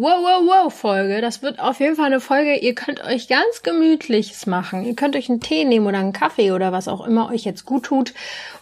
Wow, 0.00 0.22
wow, 0.22 0.46
wow 0.46 0.72
Folge. 0.72 1.20
Das 1.20 1.42
wird 1.42 1.60
auf 1.60 1.78
jeden 1.78 1.94
Fall 1.94 2.06
eine 2.06 2.20
Folge, 2.20 2.56
ihr 2.56 2.74
könnt 2.74 3.04
euch 3.04 3.28
ganz 3.28 3.62
gemütliches 3.62 4.46
machen. 4.46 4.86
Ihr 4.86 4.96
könnt 4.96 5.14
euch 5.14 5.28
einen 5.28 5.42
Tee 5.42 5.66
nehmen 5.66 5.86
oder 5.86 5.98
einen 5.98 6.14
Kaffee 6.14 6.52
oder 6.52 6.72
was 6.72 6.88
auch 6.88 7.06
immer 7.06 7.28
euch 7.28 7.44
jetzt 7.44 7.66
gut 7.66 7.82
tut. 7.84 8.14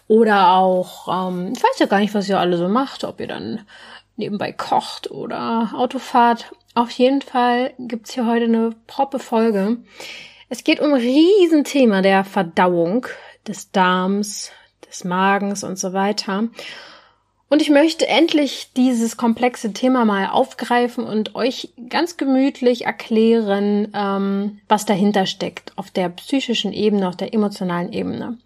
Oder 0.09 0.55
auch, 0.55 1.07
ähm, 1.07 1.53
ich 1.55 1.63
weiß 1.63 1.79
ja 1.79 1.87
gar 1.87 2.01
nicht, 2.01 2.13
was 2.13 2.29
ihr 2.29 2.41
alle 2.41 2.57
so 2.57 2.67
macht, 2.67 3.05
ob 3.05 3.21
ihr 3.21 3.29
dann 3.29 3.61
nebenbei 4.17 4.51
kocht 4.51 5.13
oder 5.13 5.71
Auto 5.77 6.01
fahrt. 6.01 6.53
Auf 6.75 6.91
jeden 6.91 7.23
Fall 7.23 7.73
gibt's 7.79 8.15
hier 8.15 8.27
heute 8.27 8.47
eine 8.47 8.75
proppe 8.89 9.21
Folge. 9.21 9.77
Es 10.49 10.65
geht 10.65 10.81
um 10.81 10.93
ein 10.93 11.01
Riesenthema 11.01 12.03
der 12.03 12.25
Verdauung, 12.25 13.07
des 13.47 13.71
Darms, 13.71 14.51
des 14.89 15.05
Magens 15.05 15.63
und 15.63 15.79
so 15.79 15.93
weiter. 15.93 16.49
Und 17.51 17.63
ich 17.63 17.71
möchte 17.71 18.07
endlich 18.07 18.73
dieses 18.77 19.17
komplexe 19.17 19.73
Thema 19.73 20.05
mal 20.05 20.27
aufgreifen 20.27 21.05
und 21.05 21.35
euch 21.35 21.71
ganz 21.89 22.19
gemütlich 22.19 22.85
erklären, 22.85 23.89
ähm, 23.95 24.61
was 24.69 24.85
dahinter 24.85 25.25
steckt, 25.25 25.73
auf 25.77 25.91
der 25.91 26.11
psychischen 26.11 26.75
Ebene, 26.75 27.09
auf 27.09 27.17
der 27.17 27.33
emotionalen 27.33 27.93
Ebene. 27.93 28.37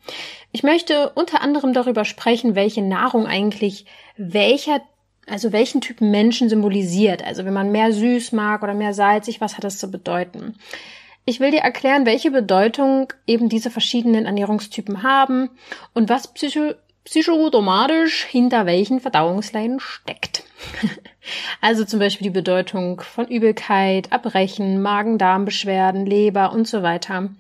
Ich 0.53 0.63
möchte 0.63 1.11
unter 1.11 1.41
anderem 1.41 1.73
darüber 1.73 2.05
sprechen, 2.05 2.55
welche 2.55 2.83
Nahrung 2.83 3.27
eigentlich 3.27 3.87
welcher, 4.17 4.81
also 5.27 5.51
welchen 5.51 5.81
Typen 5.81 6.13
Menschen 6.13 6.49
symbolisiert. 6.49 7.25
Also 7.25 7.45
wenn 7.45 7.55
man 7.55 7.73
mehr 7.73 7.93
süß 7.93 8.31
mag 8.31 8.63
oder 8.63 8.75
mehr 8.75 8.95
salzig, 8.95 9.41
was 9.41 9.57
hat 9.57 9.65
das 9.65 9.79
zu 9.79 9.91
bedeuten? 9.91 10.55
Ich 11.25 11.41
will 11.41 11.51
dir 11.51 11.61
erklären, 11.61 12.07
welche 12.07 12.31
Bedeutung 12.31 13.13
eben 13.27 13.49
diese 13.49 13.71
verschiedenen 13.71 14.27
Ernährungstypen 14.27 15.03
haben 15.03 15.51
und 15.93 16.09
was 16.09 16.33
psycho 16.33 16.75
psychodomatisch 17.05 18.25
hinter 18.25 18.67
welchen 18.67 19.01
Verdauungsleiden 19.01 19.81
steckt. 19.81 20.45
also 21.61 21.85
zum 21.85 21.99
Beispiel 21.99 22.25
die 22.25 22.31
Bedeutung 22.31 23.01
von 23.01 23.27
Übelkeit, 23.27 24.13
Erbrechen, 24.13 24.81
Magen-Darm-Beschwerden, 24.83 26.07
Leber 26.07 26.53
und 26.53 26.69
so 26.69 26.83
weiter 26.83 27.31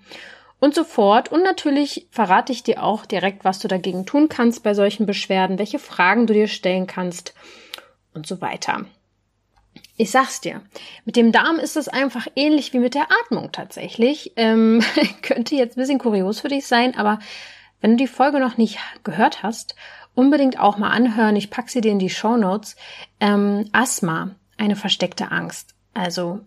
und 0.58 0.74
so 0.74 0.84
fort. 0.84 1.30
Und 1.30 1.42
natürlich 1.42 2.06
verrate 2.10 2.52
ich 2.52 2.62
dir 2.62 2.82
auch 2.82 3.06
direkt, 3.06 3.44
was 3.44 3.58
du 3.58 3.68
dagegen 3.68 4.06
tun 4.06 4.28
kannst 4.28 4.62
bei 4.62 4.74
solchen 4.74 5.06
Beschwerden, 5.06 5.58
welche 5.58 5.78
Fragen 5.78 6.26
du 6.26 6.34
dir 6.34 6.48
stellen 6.48 6.86
kannst 6.86 7.34
und 8.14 8.26
so 8.26 8.40
weiter. 8.40 8.84
Ich 9.96 10.10
sag's 10.10 10.40
dir, 10.40 10.62
mit 11.04 11.16
dem 11.16 11.32
Darm 11.32 11.58
ist 11.58 11.76
es 11.76 11.88
einfach 11.88 12.26
ähnlich 12.34 12.72
wie 12.72 12.78
mit 12.78 12.94
der 12.94 13.08
Atmung 13.24 13.52
tatsächlich. 13.52 14.32
Ähm, 14.36 14.82
könnte 15.22 15.54
jetzt 15.54 15.76
ein 15.76 15.80
bisschen 15.80 15.98
kurios 15.98 16.40
für 16.40 16.48
dich 16.48 16.66
sein, 16.66 16.96
aber 16.96 17.18
wenn 17.82 17.92
du 17.92 17.96
die 17.98 18.06
Folge 18.06 18.40
noch 18.40 18.56
nicht 18.56 18.78
gehört 19.04 19.42
hast, 19.42 19.76
unbedingt 20.14 20.58
auch 20.58 20.78
mal 20.78 20.90
anhören. 20.90 21.36
Ich 21.36 21.50
packe 21.50 21.70
sie 21.70 21.82
dir 21.82 21.92
in 21.92 21.98
die 21.98 22.10
Show 22.10 22.38
Notes. 22.38 22.76
Ähm, 23.20 23.68
Asthma, 23.72 24.30
eine 24.56 24.76
versteckte 24.76 25.30
Angst. 25.30 25.74
Also, 25.92 26.40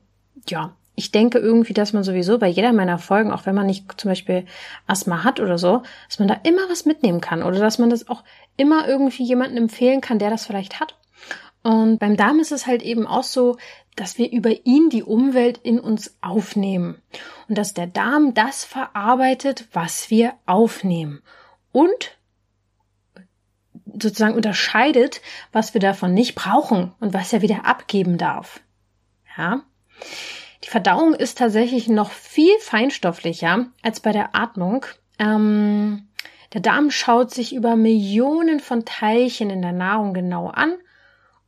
ja, 0.47 0.73
ich 0.95 1.11
denke 1.11 1.39
irgendwie, 1.39 1.73
dass 1.73 1.93
man 1.93 2.03
sowieso 2.03 2.39
bei 2.39 2.47
jeder 2.47 2.71
meiner 2.71 2.97
Folgen, 2.97 3.31
auch 3.31 3.45
wenn 3.45 3.55
man 3.55 3.65
nicht 3.65 3.99
zum 3.99 4.09
Beispiel 4.09 4.45
Asthma 4.87 5.23
hat 5.23 5.39
oder 5.39 5.57
so, 5.57 5.83
dass 6.07 6.19
man 6.19 6.27
da 6.27 6.37
immer 6.43 6.61
was 6.69 6.85
mitnehmen 6.85 7.21
kann 7.21 7.43
oder 7.43 7.59
dass 7.59 7.77
man 7.79 7.89
das 7.89 8.07
auch 8.07 8.23
immer 8.55 8.87
irgendwie 8.87 9.23
jemandem 9.23 9.65
empfehlen 9.65 9.99
kann, 10.01 10.19
der 10.19 10.29
das 10.29 10.45
vielleicht 10.45 10.79
hat. 10.79 10.95
Und 11.65 11.97
beim 11.97 12.15
Darm 12.15 12.39
ist 12.39 12.51
es 12.51 12.67
halt 12.67 12.83
eben 12.83 13.07
auch 13.07 13.23
so, 13.23 13.57
dass 13.95 14.19
wir 14.19 14.31
über 14.31 14.67
ihn 14.67 14.91
die 14.91 15.01
Umwelt 15.01 15.57
in 15.63 15.79
uns 15.79 16.15
aufnehmen 16.21 17.01
und 17.49 17.57
dass 17.57 17.73
der 17.73 17.87
Darm 17.87 18.35
das 18.35 18.63
verarbeitet, 18.63 19.67
was 19.73 20.11
wir 20.11 20.35
aufnehmen 20.45 21.23
und 21.71 22.19
sozusagen 23.99 24.35
unterscheidet, 24.35 25.21
was 25.51 25.73
wir 25.73 25.81
davon 25.81 26.13
nicht 26.13 26.35
brauchen 26.35 26.93
und 26.99 27.15
was 27.15 27.33
er 27.33 27.41
wieder 27.41 27.65
abgeben 27.65 28.19
darf. 28.19 28.61
Ja. 29.35 29.63
Die 30.63 30.69
Verdauung 30.69 31.15
ist 31.15 31.39
tatsächlich 31.39 31.87
noch 31.87 32.11
viel 32.11 32.53
feinstofflicher 32.59 33.65
als 33.81 34.01
bei 34.01 34.11
der 34.11 34.35
Atmung. 34.35 34.85
Ähm, 35.17 36.09
der 36.53 36.61
Darm 36.61 36.91
schaut 36.91 37.31
sich 37.33 37.55
über 37.55 37.75
Millionen 37.75 38.59
von 38.59 38.85
Teilchen 38.85 39.49
in 39.49 39.63
der 39.63 39.73
Nahrung 39.73 40.13
genau 40.13 40.49
an 40.49 40.75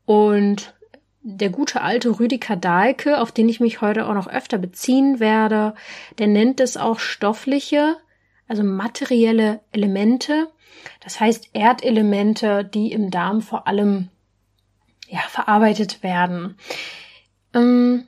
und 0.07 0.73
der 1.21 1.49
gute 1.49 1.81
alte 1.81 2.19
Rüdiger 2.19 2.55
Dahlke, 2.55 3.19
auf 3.19 3.33
den 3.33 3.49
ich 3.49 3.59
mich 3.59 3.81
heute 3.81 4.07
auch 4.07 4.13
noch 4.13 4.29
öfter 4.29 4.57
beziehen 4.57 5.19
werde, 5.19 5.75
der 6.17 6.27
nennt 6.27 6.61
es 6.61 6.77
auch 6.77 6.99
stoffliche, 6.99 7.97
also 8.47 8.63
materielle 8.63 9.59
Elemente. 9.73 10.47
Das 11.01 11.19
heißt 11.19 11.49
Erdelemente, 11.51 12.63
die 12.63 12.93
im 12.93 13.11
Darm 13.11 13.41
vor 13.41 13.67
allem 13.67 14.07
ja, 15.09 15.19
verarbeitet 15.27 16.01
werden. 16.03 16.57
Ähm, 17.53 18.07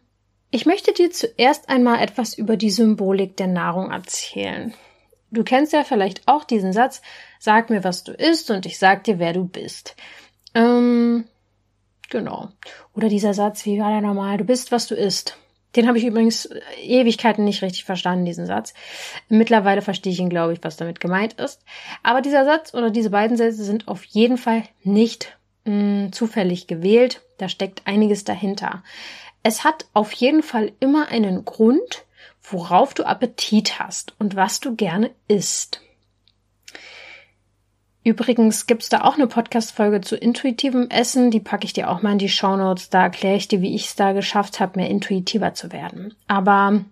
ich 0.52 0.66
möchte 0.66 0.94
dir 0.94 1.12
zuerst 1.12 1.68
einmal 1.68 2.02
etwas 2.02 2.38
über 2.38 2.56
die 2.56 2.72
Symbolik 2.72 3.36
der 3.36 3.48
Nahrung 3.48 3.92
erzählen. 3.92 4.74
Du 5.32 5.44
kennst 5.44 5.74
ja 5.74 5.84
vielleicht 5.84 6.30
auch 6.30 6.46
diesen 6.46 6.72
Satz, 6.72 7.02
sag 7.40 7.70
mir, 7.70 7.84
was 7.84 8.06
du 8.06 8.14
isst 8.14 8.50
und 8.52 8.66
ich 8.66 8.80
sag 8.80 9.04
dir, 9.04 9.20
wer 9.20 9.34
du 9.34 9.44
bist. 9.44 9.98
Ähm, 10.56 11.26
Genau. 12.10 12.50
Oder 12.96 13.10
dieser 13.10 13.34
Satz, 13.34 13.66
wie 13.66 13.80
war 13.80 13.92
der 13.92 14.02
nochmal? 14.02 14.38
Du 14.38 14.44
bist, 14.44 14.72
was 14.72 14.88
du 14.88 14.96
isst. 14.96 15.38
Den 15.76 15.88
habe 15.88 16.00
ich 16.00 16.06
übrigens 16.06 16.50
Ewigkeiten 16.82 17.46
nicht 17.46 17.62
richtig 17.62 17.84
verstanden, 17.84 18.26
diesen 18.26 18.48
Satz. 18.48 18.74
Mittlerweile 19.28 19.84
verstehe 19.84 20.12
ich 20.12 20.20
ihn, 20.20 20.30
glaube 20.30 20.54
ich, 20.54 20.64
was 20.64 20.78
damit 20.78 21.00
gemeint 21.00 21.34
ist. 21.34 21.62
Aber 22.02 22.22
dieser 22.22 22.44
Satz 22.44 22.74
oder 22.74 22.90
diese 22.90 23.12
beiden 23.12 23.38
Sätze 23.38 23.64
sind 23.64 23.88
auf 23.88 24.04
jeden 24.06 24.38
Fall 24.38 24.64
nicht 24.84 25.38
mh, 25.66 25.74
mm, 26.08 26.12
zufällig 26.12 26.66
gewählt. 26.66 27.22
Da 27.38 27.50
steckt 27.50 27.84
einiges 27.86 28.24
dahinter. 28.24 28.84
Es 29.44 29.64
hat 29.64 29.86
auf 29.94 30.12
jeden 30.14 30.42
Fall 30.42 30.72
immer 30.80 31.10
einen 31.10 31.46
Grund, 31.46 32.06
worauf 32.42 32.96
du 32.96 33.04
Appetit 33.04 33.80
hast 33.80 34.16
und 34.18 34.36
was 34.36 34.60
du 34.60 34.76
gerne 34.76 35.12
isst. 35.28 35.82
Übrigens 38.10 38.66
gibt's 38.66 38.90
da 38.90 39.02
auch 39.02 39.18
eine 39.18 39.28
Podcast-Folge 39.28 40.02
zu 40.02 40.16
intuitivem 40.16 40.90
Essen, 40.90 41.30
die 41.30 41.40
packe 41.40 41.66
ich 41.66 41.74
dir 41.74 41.92
auch 41.92 42.02
mal 42.02 42.14
in 42.14 42.18
die 42.18 42.28
Show 42.28 42.58
Notes. 42.58 42.90
Da 42.90 43.04
erkläre 43.04 43.36
ich 43.36 43.48
dir, 43.48 43.62
wie 43.62 43.76
ich 43.76 43.86
es 43.86 43.96
da 43.96 44.14
geschafft 44.14 44.60
habe, 44.60 44.80
mehr 44.80 44.90
intuitiver 44.90 45.54
zu 45.54 45.72
werden. 45.72 46.16
Aber 46.28 46.84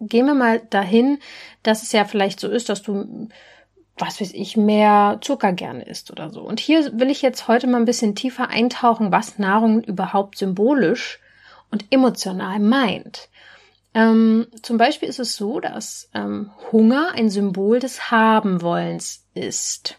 gehen 0.00 0.26
wir 0.26 0.34
mal 0.34 0.58
dahin, 0.70 1.20
dass 1.62 1.84
es 1.84 1.92
ja 1.92 2.04
vielleicht 2.04 2.40
so 2.40 2.48
ist, 2.48 2.70
dass 2.70 2.82
du, 2.82 3.28
was 3.96 4.20
weiß 4.20 4.32
ich, 4.34 4.56
mehr 4.56 5.18
Zucker 5.20 5.52
gerne 5.52 5.84
isst 5.84 6.10
oder 6.10 6.30
so. 6.30 6.40
Und 6.42 6.58
hier 6.58 6.98
will 6.98 7.08
ich 7.08 7.22
jetzt 7.22 7.46
heute 7.46 7.68
mal 7.68 7.78
ein 7.78 7.84
bisschen 7.84 8.16
tiefer 8.16 8.48
eintauchen, 8.48 9.12
was 9.12 9.38
Nahrung 9.38 9.84
überhaupt 9.84 10.38
symbolisch 10.38 11.20
und 11.70 11.84
emotional 11.92 12.58
meint. 12.58 13.28
Ähm, 13.94 14.48
zum 14.62 14.76
Beispiel 14.76 15.08
ist 15.08 15.20
es 15.20 15.36
so, 15.36 15.60
dass 15.60 16.10
ähm, 16.14 16.50
Hunger 16.72 17.12
ein 17.14 17.30
Symbol 17.30 17.78
des 17.78 18.10
Habenwollens 18.10 19.24
ist. 19.34 19.98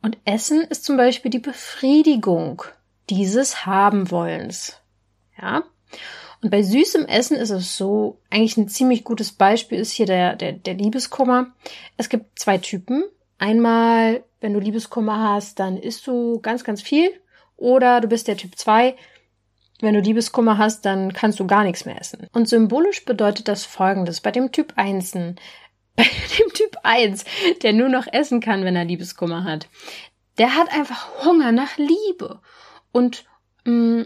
Und 0.00 0.16
Essen 0.24 0.62
ist 0.62 0.84
zum 0.84 0.96
Beispiel 0.96 1.32
die 1.32 1.40
Befriedigung 1.40 2.62
dieses 3.10 3.66
Habenwollens. 3.66 4.80
Ja. 5.40 5.64
Und 6.42 6.50
bei 6.50 6.62
süßem 6.62 7.06
Essen 7.06 7.36
ist 7.36 7.50
es 7.50 7.76
so, 7.76 8.20
eigentlich 8.30 8.56
ein 8.56 8.68
ziemlich 8.68 9.02
gutes 9.02 9.32
Beispiel 9.32 9.80
ist 9.80 9.90
hier 9.90 10.06
der, 10.06 10.36
der, 10.36 10.52
der 10.52 10.74
Liebeskummer. 10.74 11.48
Es 11.96 12.08
gibt 12.08 12.38
zwei 12.38 12.58
Typen. 12.58 13.04
Einmal, 13.38 14.22
wenn 14.40 14.52
du 14.52 14.60
Liebeskummer 14.60 15.34
hast, 15.34 15.58
dann 15.58 15.76
isst 15.76 16.06
du 16.06 16.40
ganz, 16.40 16.62
ganz 16.62 16.82
viel. 16.82 17.10
Oder 17.56 18.00
du 18.00 18.06
bist 18.06 18.28
der 18.28 18.36
Typ 18.36 18.56
2, 18.56 18.94
wenn 19.80 19.94
du 19.94 20.00
Liebeskummer 20.00 20.58
hast, 20.58 20.84
dann 20.86 21.12
kannst 21.12 21.38
du 21.40 21.46
gar 21.46 21.64
nichts 21.64 21.84
mehr 21.84 22.00
essen. 22.00 22.26
Und 22.32 22.48
symbolisch 22.48 23.04
bedeutet 23.04 23.48
das 23.48 23.64
folgendes. 23.64 24.20
Bei 24.20 24.30
dem 24.30 24.52
Typ 24.52 24.72
1, 24.76 25.12
bei 25.96 26.04
dem 26.04 26.52
Typ 26.52 26.76
1, 26.82 27.24
der 27.62 27.72
nur 27.72 27.88
noch 27.88 28.06
essen 28.10 28.40
kann, 28.40 28.64
wenn 28.64 28.76
er 28.76 28.84
Liebeskummer 28.84 29.44
hat, 29.44 29.68
der 30.38 30.54
hat 30.54 30.72
einfach 30.72 31.24
Hunger 31.24 31.52
nach 31.52 31.76
Liebe. 31.76 32.40
Und, 32.92 33.24
mm, 33.64 34.02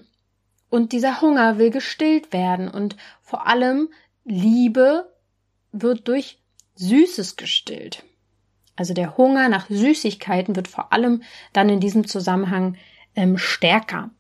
und 0.71 0.93
dieser 0.93 1.21
Hunger 1.21 1.59
will 1.59 1.71
gestillt 1.71 2.33
werden. 2.33 2.69
Und 2.69 2.97
vor 3.23 3.47
allem 3.47 3.91
Liebe 4.25 5.13
wird 5.73 6.09
durch 6.09 6.39
Süßes 6.77 7.37
gestillt. 7.37 8.05
Also 8.77 8.95
der 8.95 9.17
Hunger 9.17 9.49
nach 9.49 9.69
Süßigkeiten 9.69 10.57
wird 10.57 10.69
vor 10.69 10.93
allem 10.93 11.23
dann 11.53 11.69
in 11.69 11.81
diesem 11.81 12.07
Zusammenhang 12.07 12.77
ähm, 13.15 13.37
stärker. 13.37 14.11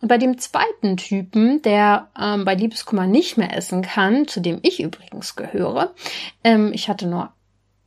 Und 0.00 0.08
bei 0.08 0.18
dem 0.18 0.38
zweiten 0.38 0.96
Typen, 0.96 1.62
der 1.62 2.08
ähm, 2.20 2.44
bei 2.44 2.54
Liebeskummer 2.54 3.06
nicht 3.06 3.36
mehr 3.36 3.56
essen 3.56 3.82
kann, 3.82 4.28
zu 4.28 4.40
dem 4.40 4.58
ich 4.62 4.82
übrigens 4.82 5.36
gehöre, 5.36 5.94
ähm, 6.44 6.72
ich 6.72 6.88
hatte 6.88 7.06
nur 7.06 7.32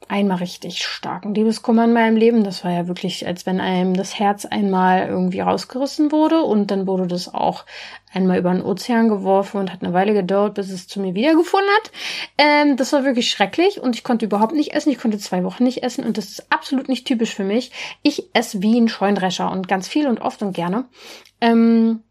einmal 0.08 0.38
richtig 0.38 0.84
starken 0.84 1.34
Liebeskummer 1.34 1.86
in 1.86 1.94
meinem 1.94 2.18
Leben. 2.18 2.44
Das 2.44 2.64
war 2.64 2.72
ja 2.72 2.88
wirklich, 2.88 3.26
als 3.26 3.46
wenn 3.46 3.60
einem 3.60 3.96
das 3.96 4.20
Herz 4.20 4.46
einmal 4.46 5.08
irgendwie 5.08 5.40
rausgerissen 5.40 6.12
wurde 6.12 6.42
und 6.42 6.72
dann 6.72 6.88
wurde 6.88 7.08
das 7.08 7.34
auch 7.34 7.66
einmal 8.14 8.38
über 8.38 8.52
den 8.52 8.62
Ozean 8.62 9.10
geworfen 9.10 9.60
und 9.60 9.74
hat 9.74 9.84
eine 9.84 9.94
Weile 9.94 10.14
gedauert, 10.14 10.54
bis 10.54 10.70
es 10.70 10.88
zu 10.88 11.00
mir 11.00 11.16
wiedergefunden 11.16 11.70
hat. 11.78 11.92
Ähm, 12.38 12.78
das 12.78 12.94
war 12.94 13.04
wirklich 13.04 13.30
schrecklich 13.30 13.82
und 13.82 13.96
ich 13.96 14.04
konnte 14.04 14.26
überhaupt 14.26 14.54
nicht 14.54 14.74
essen. 14.74 14.92
Ich 14.92 15.00
konnte 15.00 15.18
zwei 15.18 15.44
Wochen 15.44 15.64
nicht 15.64 15.84
essen 15.84 16.06
und 16.06 16.18
das 16.18 16.30
ist 16.30 16.52
absolut 16.52 16.88
nicht 16.88 17.06
typisch 17.06 17.36
für 17.36 17.44
mich. 17.44 17.72
Ich 18.02 18.30
esse 18.34 18.62
wie 18.62 18.80
ein 18.80 18.88
Scheundrescher 18.88 19.52
und 19.52 19.68
ganz 19.68 19.88
viel 19.88 20.08
und 20.08 20.22
oft 20.22 20.42
und 20.42 20.54
gerne. 20.54 20.86
Ähm, 21.42 22.02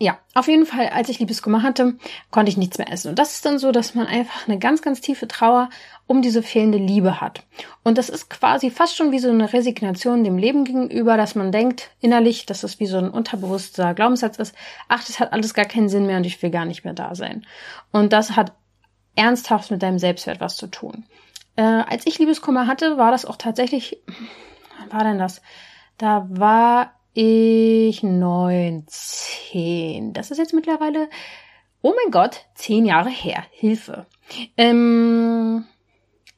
ja, 0.00 0.16
auf 0.34 0.46
jeden 0.46 0.64
Fall, 0.64 0.90
als 0.90 1.08
ich 1.08 1.18
Liebeskummer 1.18 1.64
hatte, 1.64 1.96
konnte 2.30 2.50
ich 2.50 2.56
nichts 2.56 2.78
mehr 2.78 2.90
essen. 2.90 3.08
Und 3.08 3.18
das 3.18 3.34
ist 3.34 3.44
dann 3.44 3.58
so, 3.58 3.72
dass 3.72 3.96
man 3.96 4.06
einfach 4.06 4.46
eine 4.46 4.58
ganz, 4.58 4.80
ganz 4.80 5.00
tiefe 5.00 5.26
Trauer 5.26 5.70
um 6.06 6.22
diese 6.22 6.42
fehlende 6.42 6.78
Liebe 6.78 7.20
hat. 7.20 7.42
Und 7.82 7.98
das 7.98 8.08
ist 8.08 8.30
quasi 8.30 8.70
fast 8.70 8.96
schon 8.96 9.10
wie 9.10 9.18
so 9.18 9.28
eine 9.28 9.52
Resignation 9.52 10.22
dem 10.22 10.38
Leben 10.38 10.64
gegenüber, 10.64 11.16
dass 11.16 11.34
man 11.34 11.50
denkt 11.50 11.90
innerlich, 12.00 12.46
dass 12.46 12.62
es 12.62 12.78
wie 12.78 12.86
so 12.86 12.96
ein 12.96 13.10
unterbewusster 13.10 13.92
Glaubenssatz 13.92 14.38
ist, 14.38 14.54
ach, 14.86 15.04
das 15.04 15.18
hat 15.18 15.32
alles 15.32 15.52
gar 15.52 15.64
keinen 15.64 15.88
Sinn 15.88 16.06
mehr 16.06 16.18
und 16.18 16.26
ich 16.26 16.40
will 16.42 16.50
gar 16.50 16.64
nicht 16.64 16.84
mehr 16.84 16.94
da 16.94 17.16
sein. 17.16 17.44
Und 17.90 18.12
das 18.12 18.36
hat 18.36 18.52
ernsthaft 19.16 19.72
mit 19.72 19.82
deinem 19.82 19.98
Selbstwert 19.98 20.40
was 20.40 20.56
zu 20.56 20.68
tun. 20.68 21.06
Äh, 21.56 21.62
als 21.62 22.06
ich 22.06 22.20
Liebeskummer 22.20 22.68
hatte, 22.68 22.98
war 22.98 23.10
das 23.10 23.24
auch 23.24 23.36
tatsächlich, 23.36 23.98
wann 24.78 24.92
war 24.92 25.02
denn 25.04 25.18
das? 25.18 25.42
Da 25.98 26.24
war 26.30 26.92
ich 27.20 28.04
19. 28.04 30.12
Das 30.12 30.30
ist 30.30 30.38
jetzt 30.38 30.54
mittlerweile, 30.54 31.08
oh 31.82 31.92
mein 32.04 32.12
Gott, 32.12 32.46
zehn 32.54 32.86
Jahre 32.86 33.10
her. 33.10 33.42
Hilfe. 33.50 34.06
Ähm, 34.56 35.64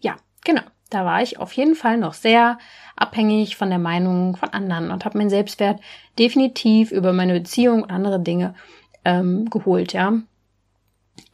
ja, 0.00 0.16
genau. 0.42 0.62
Da 0.88 1.04
war 1.04 1.20
ich 1.22 1.38
auf 1.38 1.52
jeden 1.52 1.74
Fall 1.74 1.98
noch 1.98 2.14
sehr 2.14 2.56
abhängig 2.96 3.56
von 3.56 3.68
der 3.68 3.78
Meinung 3.78 4.36
von 4.36 4.48
anderen 4.48 4.90
und 4.90 5.04
habe 5.04 5.18
meinen 5.18 5.28
Selbstwert 5.28 5.80
definitiv 6.18 6.92
über 6.92 7.12
meine 7.12 7.34
Beziehung 7.34 7.82
und 7.82 7.90
andere 7.90 8.18
Dinge 8.18 8.54
ähm, 9.04 9.50
geholt, 9.50 9.92
ja. 9.92 10.14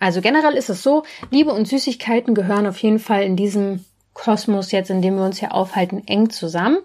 Also 0.00 0.22
generell 0.22 0.54
ist 0.54 0.70
es 0.70 0.82
so, 0.82 1.04
Liebe 1.31 1.52
und 1.52 1.69
Süßigkeiten 1.69 2.34
gehören 2.34 2.66
auf 2.66 2.78
jeden 2.78 2.98
Fall 2.98 3.22
in 3.22 3.37
diesem 3.37 3.84
Kosmos 4.12 4.72
jetzt, 4.72 4.90
in 4.90 5.02
dem 5.02 5.14
wir 5.16 5.25
uns 5.25 5.38
hier 5.38 5.54
aufhalten, 5.54 6.02
eng 6.06 6.31
zusammen 6.31 6.78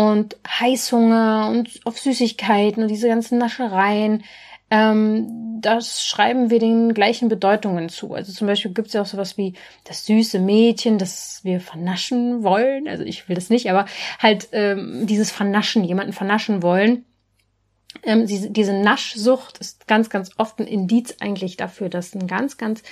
und 0.00 0.36
Heißhunger 0.48 1.50
und 1.50 1.78
auf 1.84 1.98
Süßigkeiten 1.98 2.82
und 2.82 2.88
diese 2.88 3.08
ganzen 3.08 3.36
Naschereien, 3.36 4.24
ähm, 4.70 5.60
das 5.60 6.02
schreiben 6.02 6.48
wir 6.48 6.58
den 6.58 6.94
gleichen 6.94 7.28
Bedeutungen 7.28 7.90
zu. 7.90 8.14
Also 8.14 8.32
zum 8.32 8.46
Beispiel 8.46 8.72
gibt 8.72 8.88
es 8.88 8.94
ja 8.94 9.02
auch 9.02 9.06
sowas 9.06 9.36
wie 9.36 9.52
das 9.84 10.06
süße 10.06 10.38
Mädchen, 10.38 10.96
das 10.96 11.40
wir 11.42 11.60
vernaschen 11.60 12.42
wollen. 12.42 12.88
Also 12.88 13.04
ich 13.04 13.28
will 13.28 13.34
das 13.34 13.50
nicht, 13.50 13.68
aber 13.68 13.84
halt 14.18 14.48
ähm, 14.52 15.06
dieses 15.06 15.30
Vernaschen, 15.30 15.84
jemanden 15.84 16.14
vernaschen 16.14 16.62
wollen. 16.62 17.04
Ähm, 18.02 18.26
diese, 18.26 18.50
diese 18.50 18.72
Naschsucht 18.72 19.58
ist 19.58 19.86
ganz, 19.86 20.08
ganz 20.08 20.30
oft 20.38 20.60
ein 20.60 20.66
Indiz 20.66 21.16
eigentlich 21.20 21.58
dafür, 21.58 21.90
dass 21.90 22.14
ein 22.14 22.26
ganz, 22.26 22.56
ganz 22.56 22.82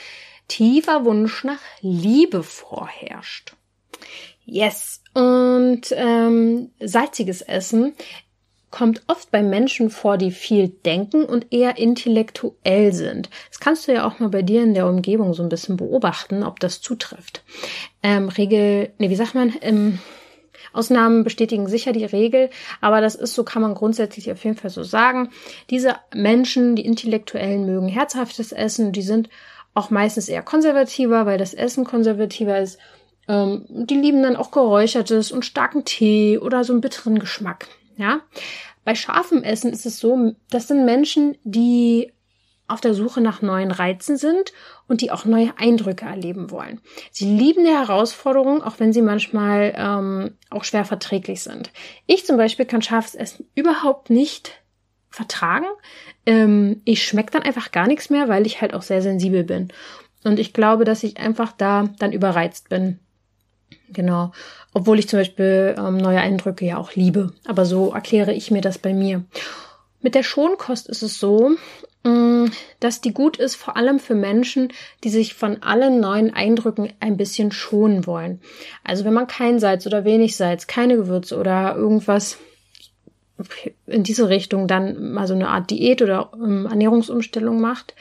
tiefer 0.47 1.07
Wunsch 1.07 1.43
nach 1.43 1.63
Liebe 1.81 2.43
vorherrscht. 2.43 3.55
Yes. 4.51 5.03
Und 5.13 5.83
ähm, 5.91 6.71
salziges 6.81 7.43
Essen 7.43 7.93
kommt 8.71 9.03
oft 9.07 9.31
bei 9.31 9.43
Menschen 9.43 9.91
vor, 9.91 10.17
die 10.17 10.31
viel 10.31 10.69
denken 10.69 11.25
und 11.25 11.53
eher 11.53 11.77
intellektuell 11.77 12.95
sind. 12.95 13.29
Das 13.51 13.61
kannst 13.61 13.87
du 13.87 13.93
ja 13.93 14.07
auch 14.07 14.21
mal 14.21 14.31
bei 14.31 14.41
dir 14.41 14.63
in 14.63 14.73
der 14.73 14.87
Umgebung 14.87 15.35
so 15.35 15.43
ein 15.43 15.51
bisschen 15.51 15.77
beobachten, 15.77 16.43
ob 16.43 16.61
das 16.61 16.81
zutrifft. 16.81 17.43
Ähm, 18.03 18.31
Regel, 18.31 18.91
nee, 18.97 19.11
wie 19.11 19.17
sagt 19.17 19.35
man? 19.35 19.53
Ähm, 19.61 19.99
Ausnahmen 20.73 21.25
bestätigen 21.25 21.67
sicher 21.69 21.93
die 21.93 22.05
Regel, 22.07 22.49
aber 22.81 23.03
das 23.03 23.15
ist 23.15 23.35
so, 23.35 23.45
kann 23.45 23.63
man 23.63 23.75
grundsätzlich 23.75 24.33
auf 24.33 24.45
jeden 24.45 24.57
Fall 24.57 24.71
so 24.71 24.83
sagen. 24.83 25.31
Diese 25.69 25.97
Menschen, 26.15 26.75
die 26.75 26.87
Intellektuellen, 26.87 27.67
mögen 27.67 27.89
herzhaftes 27.89 28.53
Essen, 28.53 28.93
die 28.93 29.03
sind 29.03 29.29
auch 29.75 29.91
meistens 29.91 30.29
eher 30.29 30.43
konservativer, 30.43 31.27
weil 31.27 31.39
das 31.39 31.55
Essen 31.55 31.85
konservativer 31.85 32.59
ist 32.59 32.79
ähm, 33.29 33.65
die 33.69 33.95
lieben 33.95 34.23
dann 34.23 34.37
auch 34.37 34.51
geräuchertes 34.51 35.31
und 35.31 35.45
starken 35.45 35.85
Tee 35.85 36.39
oder 36.39 36.65
so 36.65 36.73
einen 36.73 36.81
bitteren 36.81 37.19
Geschmack. 37.19 37.69
Ja, 37.97 38.21
bei 38.85 38.95
scharfem 38.95 39.43
Essen 39.43 39.73
ist 39.73 39.87
es 39.87 39.99
so, 39.99 40.35
das 40.51 40.69
sind 40.69 40.85
Menschen, 40.85 41.37
die 41.45 42.13
auf 42.69 42.81
der 42.81 42.95
Suche 42.95 43.21
nach 43.21 43.43
neuen 43.43 43.71
Reizen 43.71 44.17
sind 44.17 44.53
und 44.87 45.01
die 45.01 45.11
auch 45.11 45.25
neue 45.25 45.53
Eindrücke 45.59 46.05
erleben 46.05 46.51
wollen. 46.51 46.81
Sie 47.11 47.25
lieben 47.25 47.65
die 47.65 47.71
Herausforderung, 47.71 48.63
auch 48.63 48.79
wenn 48.79 48.93
sie 48.93 49.03
manchmal 49.03 49.75
ähm, 49.77 50.37
auch 50.51 50.65
schwer 50.65 50.85
verträglich 50.85 51.43
sind. 51.43 51.73
Ich 52.07 52.27
zum 52.27 52.37
Beispiel 52.37 52.67
kann 52.67 52.83
scharfes 52.83 53.15
Essen 53.15 53.47
überhaupt 53.55 54.11
nicht 54.11 54.53
vertragen. 55.09 55.67
Ähm, 56.27 56.83
ich 56.85 57.05
schmecke 57.05 57.33
dann 57.33 57.43
einfach 57.43 57.73
gar 57.73 57.87
nichts 57.87 58.11
mehr, 58.11 58.29
weil 58.29 58.47
ich 58.47 58.61
halt 58.61 58.75
auch 58.75 58.83
sehr 58.83 59.01
sensibel 59.01 59.45
bin. 59.45 59.69
Und 60.25 60.39
ich 60.39 60.53
glaube, 60.53 60.85
dass 60.85 61.03
ich 61.03 61.19
einfach 61.19 61.53
da 61.53 61.89
dann 61.99 62.13
überreizt 62.13 62.69
bin. 62.69 62.99
Genau. 63.91 64.33
Obwohl 64.75 64.99
ich 64.99 65.09
zum 65.09 65.21
Beispiel 65.21 65.75
ähm, 65.79 65.97
neue 65.97 66.21
Eindrücke 66.21 66.65
ja 66.65 66.77
auch 66.77 66.95
liebe. 66.95 67.33
Aber 67.47 67.65
so 67.65 67.93
erkläre 67.93 68.33
ich 68.33 68.51
mir 68.51 68.61
das 68.61 68.79
bei 68.79 68.93
mir. 68.93 69.25
Mit 70.01 70.15
der 70.15 70.23
Schonkost 70.23 70.89
ist 70.89 71.03
es 71.03 71.19
so, 71.19 71.53
mm, 72.05 72.47
dass 72.81 73.01
die 73.01 73.13
gut 73.13 73.39
ist, 73.39 73.57
vor 73.57 73.77
allem 73.77 73.99
für 73.99 74.15
Menschen, 74.15 74.73
die 75.03 75.09
sich 75.09 75.35
von 75.35 75.63
allen 75.63 76.01
neuen 76.01 76.33
Eindrücken 76.33 76.93
ein 77.01 77.17
bisschen 77.17 77.51
schonen 77.51 78.07
wollen. 78.07 78.41
Also 78.85 79.05
wenn 79.05 79.15
man 79.15 79.27
kein 79.27 79.59
Salz 79.59 79.87
oder 79.87 80.05
wenig 80.05 80.37
Salz, 80.37 80.67
keine 80.67 80.97
Gewürze 80.97 81.37
oder 81.37 81.75
irgendwas 81.75 82.39
in 83.87 84.03
diese 84.03 84.29
Richtung 84.29 84.67
dann 84.67 85.13
mal 85.13 85.27
so 85.27 85.35
eine 85.35 85.49
Art 85.49 85.71
Diät 85.71 86.03
oder 86.03 86.33
ähm, 86.35 86.67
Ernährungsumstellung 86.67 87.61
macht, 87.61 87.95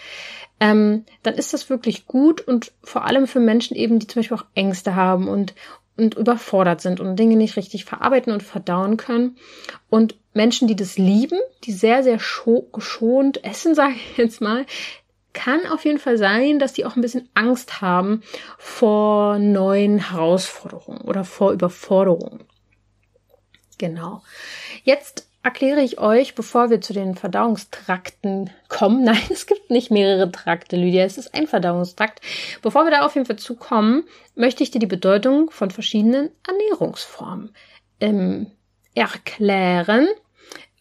ähm, 0.60 1.06
dann 1.24 1.36
ist 1.36 1.54
das 1.54 1.70
wirklich 1.70 2.08
gut 2.08 2.42
und 2.42 2.72
vor 2.84 3.06
allem 3.06 3.28
für 3.28 3.40
Menschen 3.40 3.76
eben, 3.76 4.00
die 4.00 4.08
zum 4.08 4.22
Beispiel 4.22 4.38
auch 4.38 4.46
Ängste 4.56 4.96
haben 4.96 5.28
und, 5.28 5.54
und 5.98 6.16
überfordert 6.16 6.82
sind 6.82 7.00
und 7.00 7.16
Dinge 7.16 7.36
nicht 7.36 7.58
richtig 7.58 7.86
verarbeiten 7.86 8.34
und 8.34 8.44
verdauen 8.44 8.98
können. 8.98 9.38
Und 9.90 10.16
Menschen, 10.34 10.68
die 10.68 10.76
das 10.76 10.98
lieben, 10.98 11.40
die 11.64 11.72
sehr, 11.72 12.04
sehr 12.04 12.20
geschont 12.72 13.44
essen, 13.44 13.76
sage 13.76 13.94
ich 13.94 14.18
jetzt 14.18 14.42
mal, 14.42 14.66
kann 15.34 15.68
auf 15.68 15.86
jeden 15.86 16.00
Fall 16.00 16.18
sein, 16.18 16.58
dass 16.58 16.74
die 16.74 16.86
auch 16.86 16.96
ein 16.96 17.02
bisschen 17.02 17.30
Angst 17.36 17.82
haben 17.82 18.24
vor 18.58 19.38
neuen 19.38 20.10
Herausforderungen 20.10 21.02
oder 21.02 21.24
vor 21.24 21.52
Überforderungen. 21.52 22.44
Genau. 23.78 24.24
Jetzt 24.84 25.27
erkläre 25.48 25.82
ich 25.82 25.98
euch, 25.98 26.36
bevor 26.36 26.70
wir 26.70 26.82
zu 26.82 26.92
den 26.92 27.16
Verdauungstrakten 27.16 28.50
kommen. 28.68 29.04
Nein, 29.06 29.22
es 29.30 29.48
gibt 29.48 29.70
nicht 29.70 29.92
mehrere 29.92 30.30
Trakte, 30.30 30.76
Lydia. 30.76 31.06
Es 31.06 31.18
ist 31.18 31.34
ein 31.34 31.48
Verdauungstrakt. 31.48 32.20
Bevor 32.62 32.84
wir 32.84 32.92
da 32.92 33.06
auf 33.06 33.16
jeden 33.16 33.26
Fall 33.26 33.38
zukommen, 33.38 34.04
möchte 34.36 34.62
ich 34.62 34.72
dir 34.72 34.80
die 34.80 34.88
Bedeutung 34.88 35.50
von 35.50 35.72
verschiedenen 35.72 36.32
Ernährungsformen 36.46 37.54
ähm, 38.02 38.52
erklären. 38.94 40.08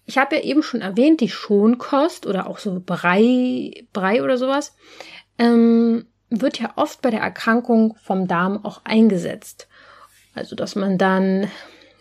Ich 0.05 0.19
habe 0.19 0.35
ja 0.35 0.43
eben 0.43 0.65
schon 0.65 0.81
erwähnt, 0.81 1.21
die 1.21 1.29
Schonkost 1.29 2.27
oder 2.27 2.49
auch 2.49 2.59
so 2.59 2.83
Brei, 2.85 3.87
Brei 3.93 4.21
oder 4.21 4.37
sowas, 4.37 4.75
ähm, 5.39 6.07
wird 6.29 6.59
ja 6.59 6.73
oft 6.75 7.03
bei 7.03 7.11
der 7.11 7.21
Erkrankung 7.21 7.97
vom 8.03 8.27
Darm 8.27 8.65
auch 8.65 8.81
eingesetzt. 8.83 9.69
Also, 10.35 10.57
dass 10.57 10.75
man 10.75 10.99
dann 10.99 11.49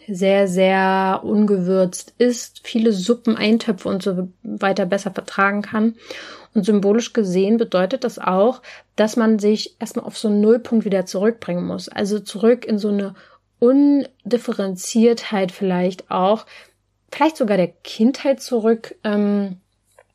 sehr, 0.07 0.47
sehr 0.47 1.21
ungewürzt 1.23 2.13
ist, 2.17 2.61
viele 2.63 2.91
Suppen, 2.91 3.35
Eintöpfe 3.37 3.89
und 3.89 4.03
so 4.03 4.29
weiter 4.43 4.85
besser 4.85 5.11
vertragen 5.11 5.61
kann. 5.61 5.95
Und 6.53 6.65
symbolisch 6.65 7.13
gesehen 7.13 7.57
bedeutet 7.57 8.03
das 8.03 8.17
auch, 8.17 8.61
dass 8.95 9.17
man 9.17 9.39
sich 9.39 9.75
erstmal 9.79 10.05
auf 10.05 10.17
so 10.17 10.29
einen 10.29 10.41
Nullpunkt 10.41 10.85
wieder 10.85 11.05
zurückbringen 11.05 11.65
muss. 11.65 11.89
Also 11.89 12.19
zurück 12.19 12.65
in 12.65 12.77
so 12.77 12.87
eine 12.89 13.13
Undifferenziertheit 13.59 15.51
vielleicht 15.51 16.09
auch, 16.11 16.45
vielleicht 17.11 17.37
sogar 17.37 17.57
der 17.57 17.67
Kindheit 17.67 18.41
zurück, 18.41 18.95
ähm, 19.03 19.57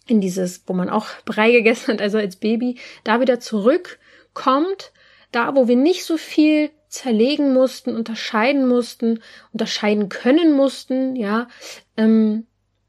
in 0.06 0.20
dieses, 0.20 0.62
wo 0.66 0.72
man 0.72 0.88
auch 0.88 1.06
Brei 1.24 1.52
gegessen 1.52 1.94
hat, 1.94 2.02
also 2.02 2.18
als 2.18 2.36
Baby, 2.36 2.78
da 3.04 3.20
wieder 3.20 3.40
zurückkommt, 3.40 4.92
da 5.32 5.54
wo 5.54 5.68
wir 5.68 5.76
nicht 5.76 6.04
so 6.04 6.16
viel 6.16 6.70
zerlegen 6.90 7.54
mussten, 7.54 7.96
unterscheiden 7.96 8.68
mussten, 8.68 9.20
unterscheiden 9.52 10.08
können 10.08 10.52
mussten, 10.52 11.16
ja, 11.16 11.48
ähm, 11.96 12.46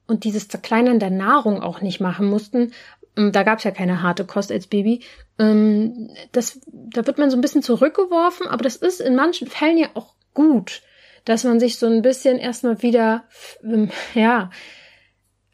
und 0.08 0.25
dieses 0.25 0.50
Zerkleinern 0.50 1.00
der 1.00 1.12
Nahrung 1.12 1.62
auch 1.62 1.81
nicht 1.81 2.01
machen 2.01 2.27
mussten. 2.27 2.74
Ähm, 3.15 3.31
da 3.31 3.43
gab 3.43 3.60
es 3.60 3.63
ja 3.63 3.72
keine 3.72 4.01
harte 4.01 4.25
Kost 4.25 4.51
als 4.51 4.67
Baby. 4.67 5.03
Ähm, 5.39 6.10
das, 6.31 6.60
da 6.67 7.05
wird 7.08 7.17
man 7.17 7.29
so 7.29 7.38
ein 7.38 7.41
bisschen 7.41 7.63
zurückgeworfen, 7.63 8.48
aber 8.48 8.63
das 8.63 8.75
ist 8.75 9.00
in 9.00 9.15
manchen 9.15 9.48
Fällen 9.48 9.77
ja 9.77 9.89
auch 9.93 10.15
gut, 10.34 10.81
dass 11.24 11.43
man 11.43 11.60
sich 11.60 11.77
so 11.77 11.86
ein 11.86 12.01
bisschen 12.01 12.39
erstmal 12.39 12.81
wieder, 12.81 13.24
ähm, 13.63 13.89
ja, 14.15 14.50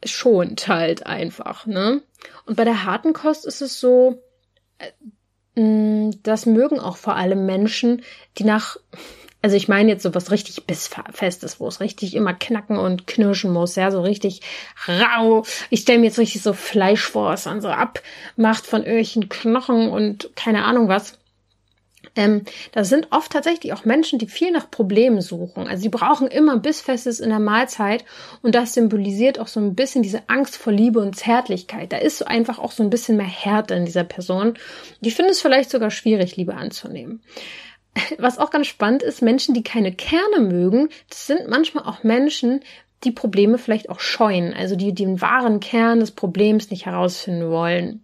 schont 0.03 0.67
halt 0.67 1.05
einfach, 1.05 1.65
ne? 1.65 2.01
Und 2.45 2.55
bei 2.55 2.63
der 2.63 2.85
harten 2.85 3.13
Kost 3.13 3.45
ist 3.45 3.61
es 3.61 3.79
so, 3.79 4.23
äh, 4.77 4.91
das 5.57 6.45
mögen 6.45 6.79
auch 6.79 6.97
vor 6.97 7.15
allem 7.15 7.45
Menschen, 7.45 8.03
die 8.37 8.43
nach 8.43 8.77
Also 9.41 9.55
ich 9.55 9.67
meine 9.67 9.89
jetzt 9.89 10.03
so 10.03 10.13
was 10.13 10.31
richtig 10.31 10.65
bissfestes, 10.65 11.59
wo 11.59 11.67
es 11.67 11.79
richtig 11.79 12.15
immer 12.15 12.33
knacken 12.33 12.77
und 12.77 13.07
knirschen 13.07 13.51
muss, 13.51 13.75
ja, 13.75 13.91
so 13.91 14.01
richtig 14.01 14.41
rau. 14.87 15.45
Ich 15.69 15.81
stelle 15.81 15.99
mir 15.99 16.05
jetzt 16.05 16.19
richtig 16.19 16.41
so 16.43 16.53
Fleisch 16.53 17.03
vor, 17.03 17.29
was 17.29 17.43
dann 17.45 17.61
so 17.61 17.69
abmacht 17.69 18.65
von 18.65 18.81
irgendwelchen 18.81 19.29
Knochen 19.29 19.89
und 19.89 20.29
keine 20.35 20.63
Ahnung 20.65 20.89
was. 20.89 21.16
Ähm, 22.17 22.41
das 22.73 22.89
sind 22.89 23.07
oft 23.11 23.31
tatsächlich 23.31 23.71
auch 23.71 23.85
Menschen, 23.85 24.19
die 24.19 24.27
viel 24.27 24.51
nach 24.51 24.69
Problemen 24.69 25.21
suchen. 25.21 25.67
Also 25.67 25.83
sie 25.83 25.89
brauchen 25.89 26.27
immer 26.27 26.57
Bissfestes 26.57 27.19
in 27.19 27.29
der 27.29 27.39
Mahlzeit 27.39 28.03
und 28.41 28.55
das 28.55 28.73
symbolisiert 28.73 29.39
auch 29.39 29.47
so 29.47 29.59
ein 29.59 29.75
bisschen 29.75 30.03
diese 30.03 30.27
Angst 30.27 30.57
vor 30.57 30.73
Liebe 30.73 30.99
und 30.99 31.15
Zärtlichkeit. 31.15 31.93
Da 31.93 31.97
ist 31.97 32.17
so 32.17 32.25
einfach 32.25 32.59
auch 32.59 32.71
so 32.71 32.83
ein 32.83 32.89
bisschen 32.89 33.15
mehr 33.15 33.25
Härte 33.25 33.75
in 33.75 33.85
dieser 33.85 34.03
Person. 34.03 34.55
Die 34.99 35.11
finden 35.11 35.31
es 35.31 35.41
vielleicht 35.41 35.69
sogar 35.69 35.91
schwierig, 35.91 36.35
Liebe 36.35 36.55
anzunehmen. 36.55 37.21
Was 38.17 38.39
auch 38.39 38.49
ganz 38.49 38.67
spannend 38.67 39.03
ist, 39.03 39.21
Menschen, 39.21 39.53
die 39.53 39.63
keine 39.63 39.93
Kerne 39.93 40.39
mögen, 40.41 40.89
das 41.09 41.27
sind 41.27 41.47
manchmal 41.47 41.85
auch 41.85 42.03
Menschen, 42.03 42.61
die 43.03 43.11
Probleme 43.11 43.59
vielleicht 43.59 43.89
auch 43.89 43.99
scheuen, 43.99 44.55
also 44.55 44.75
die 44.75 44.93
den 44.93 45.21
wahren 45.21 45.59
Kern 45.59 45.99
des 45.99 46.11
Problems 46.11 46.71
nicht 46.71 46.87
herausfinden 46.87 47.51
wollen. 47.51 48.03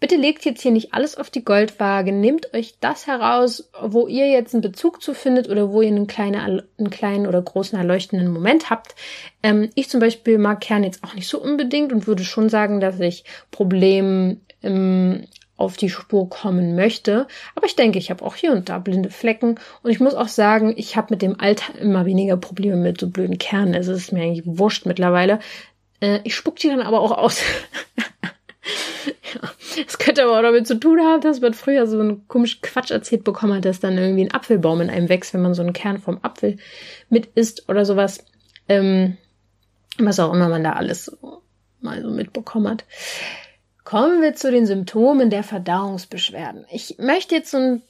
Bitte 0.00 0.14
legt 0.14 0.44
jetzt 0.44 0.62
hier 0.62 0.70
nicht 0.70 0.94
alles 0.94 1.16
auf 1.16 1.28
die 1.28 1.44
Goldwaage. 1.44 2.12
Nehmt 2.12 2.54
euch 2.54 2.76
das 2.78 3.08
heraus, 3.08 3.68
wo 3.82 4.06
ihr 4.06 4.28
jetzt 4.28 4.54
einen 4.54 4.62
Bezug 4.62 5.02
zu 5.02 5.12
findet 5.12 5.48
oder 5.48 5.72
wo 5.72 5.82
ihr 5.82 5.88
einen 5.88 6.06
kleinen, 6.06 6.62
einen 6.78 6.90
kleinen 6.90 7.26
oder 7.26 7.42
großen 7.42 7.76
erleuchtenden 7.76 8.28
Moment 8.32 8.70
habt. 8.70 8.94
Ähm, 9.42 9.70
ich 9.74 9.88
zum 9.88 9.98
Beispiel 9.98 10.38
mag 10.38 10.60
Kern 10.60 10.84
jetzt 10.84 11.02
auch 11.02 11.14
nicht 11.14 11.28
so 11.28 11.40
unbedingt 11.40 11.92
und 11.92 12.06
würde 12.06 12.24
schon 12.24 12.48
sagen, 12.48 12.80
dass 12.80 13.00
ich 13.00 13.24
Problemen 13.50 14.40
ähm, 14.62 15.26
auf 15.56 15.76
die 15.76 15.90
Spur 15.90 16.30
kommen 16.30 16.76
möchte. 16.76 17.26
Aber 17.56 17.66
ich 17.66 17.74
denke, 17.74 17.98
ich 17.98 18.10
habe 18.10 18.24
auch 18.24 18.36
hier 18.36 18.52
und 18.52 18.68
da 18.68 18.78
blinde 18.78 19.10
Flecken. 19.10 19.58
Und 19.82 19.90
ich 19.90 19.98
muss 19.98 20.14
auch 20.14 20.28
sagen, 20.28 20.72
ich 20.76 20.96
habe 20.96 21.08
mit 21.10 21.22
dem 21.22 21.38
Alter 21.40 21.76
immer 21.76 22.06
weniger 22.06 22.36
Probleme 22.36 22.76
mit 22.76 23.00
so 23.00 23.08
blöden 23.08 23.38
Kernen. 23.38 23.74
Also 23.74 23.92
es 23.92 23.98
ist 23.98 24.12
mir 24.12 24.22
eigentlich 24.22 24.46
wurscht 24.46 24.86
mittlerweile. 24.86 25.40
Äh, 26.00 26.20
ich 26.22 26.36
spuck 26.36 26.56
die 26.56 26.68
dann 26.68 26.80
aber 26.80 27.00
auch 27.00 27.10
aus. 27.10 27.42
Es 29.86 29.98
könnte 29.98 30.24
aber 30.24 30.38
auch 30.38 30.42
damit 30.42 30.66
zu 30.66 30.80
tun 30.80 31.00
haben, 31.00 31.20
dass 31.20 31.40
man 31.40 31.54
früher 31.54 31.86
so 31.86 32.00
einen 32.00 32.26
komischen 32.26 32.62
Quatsch 32.62 32.90
erzählt 32.90 33.22
bekommen 33.22 33.54
hat, 33.54 33.64
dass 33.64 33.78
dann 33.78 33.96
irgendwie 33.96 34.24
ein 34.24 34.34
Apfelbaum 34.34 34.80
in 34.80 34.90
einem 34.90 35.08
wächst, 35.08 35.34
wenn 35.34 35.42
man 35.42 35.54
so 35.54 35.62
einen 35.62 35.72
Kern 35.72 35.98
vom 35.98 36.18
Apfel 36.22 36.56
mit 37.08 37.26
isst 37.34 37.68
oder 37.68 37.84
sowas. 37.84 38.24
Ähm, 38.68 39.16
was 39.98 40.20
auch 40.20 40.32
immer 40.32 40.48
man 40.48 40.64
da 40.64 40.72
alles 40.72 41.16
mal 41.80 42.02
so 42.02 42.10
mitbekommen 42.10 42.68
hat. 42.68 42.84
Kommen 43.84 44.20
wir 44.22 44.34
zu 44.34 44.50
den 44.50 44.66
Symptomen 44.66 45.30
der 45.30 45.42
Verdauungsbeschwerden. 45.42 46.66
Ich 46.70 46.96
möchte 46.98 47.34
jetzt 47.34 47.50
so 47.50 47.80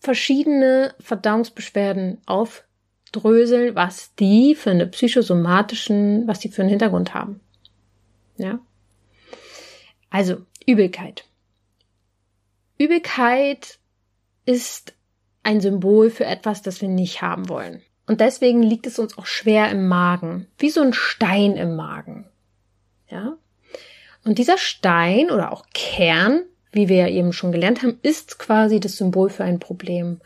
verschiedene 0.00 0.94
Verdauungsbeschwerden 1.00 2.18
aufdröseln, 2.26 3.74
was 3.74 4.14
die 4.16 4.54
für 4.54 4.70
eine 4.70 4.86
psychosomatischen, 4.86 6.26
was 6.28 6.40
die 6.40 6.48
für 6.48 6.62
einen 6.62 6.70
Hintergrund 6.70 7.14
haben. 7.14 7.40
Ja. 8.36 8.60
Also, 10.10 10.38
Übelkeit. 10.66 11.24
Übelkeit 12.78 13.78
ist 14.44 14.94
ein 15.42 15.60
Symbol 15.60 16.10
für 16.10 16.24
etwas, 16.24 16.62
das 16.62 16.80
wir 16.80 16.88
nicht 16.88 17.22
haben 17.22 17.48
wollen. 17.48 17.82
Und 18.06 18.20
deswegen 18.20 18.62
liegt 18.62 18.86
es 18.86 18.98
uns 18.98 19.18
auch 19.18 19.26
schwer 19.26 19.70
im 19.70 19.86
Magen, 19.86 20.46
wie 20.58 20.70
so 20.70 20.80
ein 20.80 20.94
Stein 20.94 21.56
im 21.56 21.76
Magen. 21.76 22.26
Ja? 23.10 23.36
Und 24.24 24.38
dieser 24.38 24.58
Stein 24.58 25.30
oder 25.30 25.52
auch 25.52 25.66
Kern, 25.74 26.42
wie 26.72 26.88
wir 26.88 26.96
ja 26.96 27.08
eben 27.08 27.32
schon 27.32 27.52
gelernt 27.52 27.82
haben, 27.82 27.98
ist 28.02 28.38
quasi 28.38 28.80
das 28.80 28.96
Symbol 28.96 29.30
für 29.30 29.44
ein 29.44 29.58
Problem. 29.58 30.20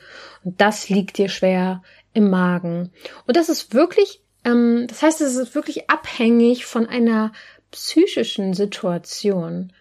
Und 0.45 0.61
das 0.61 0.89
liegt 0.89 1.19
dir 1.19 1.29
schwer 1.29 1.83
im 2.15 2.31
Magen. 2.31 2.93
Und 3.27 3.37
das 3.37 3.49
ist 3.49 3.75
wirklich, 3.75 4.23
ähm, 4.45 4.87
das 4.89 5.03
heißt, 5.03 5.21
es 5.21 5.37
ist 5.37 5.55
wirklich 5.55 5.91
abhängig 5.91 6.67
von 6.67 6.87
einer 6.87 7.33
psychischen 7.73 8.55
Situation. 8.55 9.73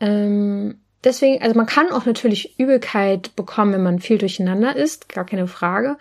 Ähm, 0.00 0.80
deswegen, 1.04 1.42
also 1.42 1.54
man 1.54 1.66
kann 1.66 1.90
auch 1.90 2.04
natürlich 2.04 2.58
Übelkeit 2.58 3.36
bekommen, 3.36 3.72
wenn 3.72 3.82
man 3.82 4.00
viel 4.00 4.18
durcheinander 4.18 4.74
ist, 4.74 5.08
gar 5.08 5.24
keine 5.24 5.46
Frage. 5.46 5.96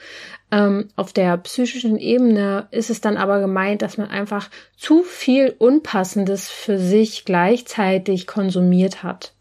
Ähm, 0.51 0.89
auf 0.95 1.13
der 1.13 1.37
psychischen 1.37 1.97
Ebene 1.97 2.67
ist 2.71 2.89
es 2.89 3.01
dann 3.01 3.17
aber 3.17 3.39
gemeint, 3.39 3.81
dass 3.81 3.97
man 3.97 4.09
einfach 4.09 4.49
zu 4.75 5.03
viel 5.03 5.55
Unpassendes 5.59 6.49
für 6.49 6.79
sich 6.79 7.25
gleichzeitig 7.25 8.25
konsumiert 8.25 9.03
hat. 9.03 9.33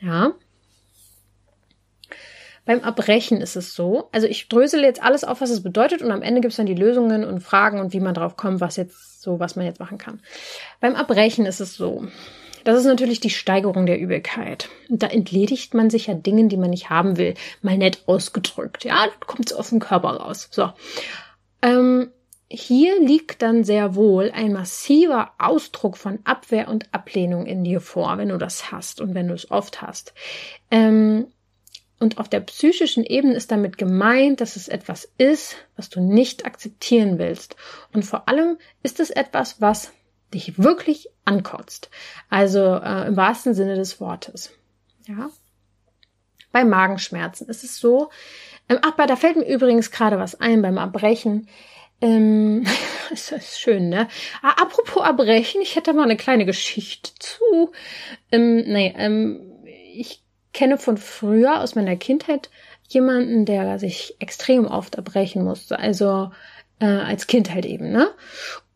Ja. 0.00 0.32
Beim 2.64 2.80
Erbrechen 2.80 3.40
ist 3.40 3.56
es 3.56 3.74
so, 3.74 4.08
also 4.12 4.26
ich 4.26 4.48
drösele 4.48 4.86
jetzt 4.86 5.02
alles 5.02 5.24
auf, 5.24 5.40
was 5.40 5.50
es 5.50 5.62
bedeutet 5.62 6.02
und 6.02 6.10
am 6.10 6.22
Ende 6.22 6.40
gibt 6.40 6.52
es 6.52 6.56
dann 6.56 6.66
die 6.66 6.74
Lösungen 6.74 7.24
und 7.24 7.40
Fragen 7.40 7.80
und 7.80 7.92
wie 7.92 8.00
man 8.00 8.14
drauf 8.14 8.36
kommt, 8.36 8.60
was 8.60 8.76
jetzt 8.76 9.22
so, 9.22 9.40
was 9.40 9.56
man 9.56 9.66
jetzt 9.66 9.80
machen 9.80 9.98
kann. 9.98 10.20
Beim 10.80 10.94
Erbrechen 10.94 11.46
ist 11.46 11.60
es 11.60 11.74
so, 11.74 12.06
das 12.64 12.78
ist 12.78 12.84
natürlich 12.84 13.20
die 13.20 13.30
Steigerung 13.30 13.86
der 13.86 13.98
Übelkeit. 13.98 14.68
Da 14.88 15.06
entledigt 15.06 15.74
man 15.74 15.90
sich 15.90 16.08
ja 16.08 16.14
Dingen, 16.14 16.48
die 16.48 16.56
man 16.56 16.70
nicht 16.70 16.90
haben 16.90 17.16
will. 17.16 17.34
Mal 17.62 17.78
nett 17.78 18.02
ausgedrückt. 18.06 18.84
Ja, 18.84 19.06
kommt 19.26 19.50
es 19.50 19.56
aus 19.56 19.70
dem 19.70 19.80
Körper 19.80 20.10
raus. 20.10 20.48
So. 20.50 20.70
Ähm, 21.62 22.10
hier 22.48 23.00
liegt 23.00 23.42
dann 23.42 23.64
sehr 23.64 23.94
wohl 23.94 24.30
ein 24.34 24.52
massiver 24.52 25.30
Ausdruck 25.38 25.96
von 25.96 26.18
Abwehr 26.24 26.68
und 26.68 26.92
Ablehnung 26.92 27.46
in 27.46 27.64
dir 27.64 27.80
vor, 27.80 28.18
wenn 28.18 28.28
du 28.28 28.38
das 28.38 28.72
hast 28.72 29.00
und 29.00 29.14
wenn 29.14 29.28
du 29.28 29.34
es 29.34 29.50
oft 29.50 29.82
hast. 29.82 30.14
Ähm, 30.70 31.28
und 32.00 32.18
auf 32.18 32.28
der 32.28 32.40
psychischen 32.40 33.04
Ebene 33.04 33.34
ist 33.34 33.52
damit 33.52 33.76
gemeint, 33.76 34.40
dass 34.40 34.56
es 34.56 34.68
etwas 34.68 35.12
ist, 35.18 35.56
was 35.76 35.90
du 35.90 36.00
nicht 36.00 36.46
akzeptieren 36.46 37.18
willst. 37.18 37.56
Und 37.92 38.04
vor 38.04 38.26
allem 38.26 38.56
ist 38.82 39.00
es 39.00 39.10
etwas, 39.10 39.60
was 39.60 39.92
dich 40.32 40.58
wirklich 40.58 41.10
ankotzt. 41.26 41.90
Also 42.30 42.60
äh, 42.60 43.06
im 43.06 43.16
wahrsten 43.16 43.52
Sinne 43.52 43.76
des 43.76 44.00
Wortes. 44.00 44.50
Ja. 45.06 45.28
Bei 46.52 46.64
Magenschmerzen 46.64 47.48
ist 47.48 47.64
es 47.64 47.76
so. 47.76 48.10
Ähm, 48.70 48.78
ach, 48.82 48.94
da 49.06 49.16
fällt 49.16 49.36
mir 49.36 49.46
übrigens 49.46 49.90
gerade 49.90 50.18
was 50.18 50.40
ein 50.40 50.62
beim 50.62 50.78
Erbrechen. 50.78 51.48
Ähm, 52.00 52.64
das 53.10 53.30
ist 53.30 53.60
schön, 53.60 53.90
ne? 53.90 54.08
Ah, 54.40 54.62
apropos 54.62 55.04
Erbrechen, 55.04 55.60
ich 55.60 55.76
hätte 55.76 55.92
mal 55.92 56.04
eine 56.04 56.16
kleine 56.16 56.46
Geschichte 56.46 57.10
zu. 57.18 57.72
Ähm, 58.32 58.64
nee, 58.66 58.94
ähm, 58.96 59.52
ich 59.92 60.22
kenne 60.52 60.78
von 60.78 60.96
früher 60.96 61.60
aus 61.60 61.74
meiner 61.74 61.96
Kindheit 61.96 62.50
jemanden, 62.88 63.44
der 63.44 63.78
sich 63.78 64.16
extrem 64.18 64.66
oft 64.66 64.96
erbrechen 64.96 65.44
musste. 65.44 65.78
Also 65.78 66.30
äh, 66.80 66.86
als 66.86 67.26
Kind 67.26 67.52
halt 67.52 67.66
eben, 67.66 67.92
ne? 67.92 68.08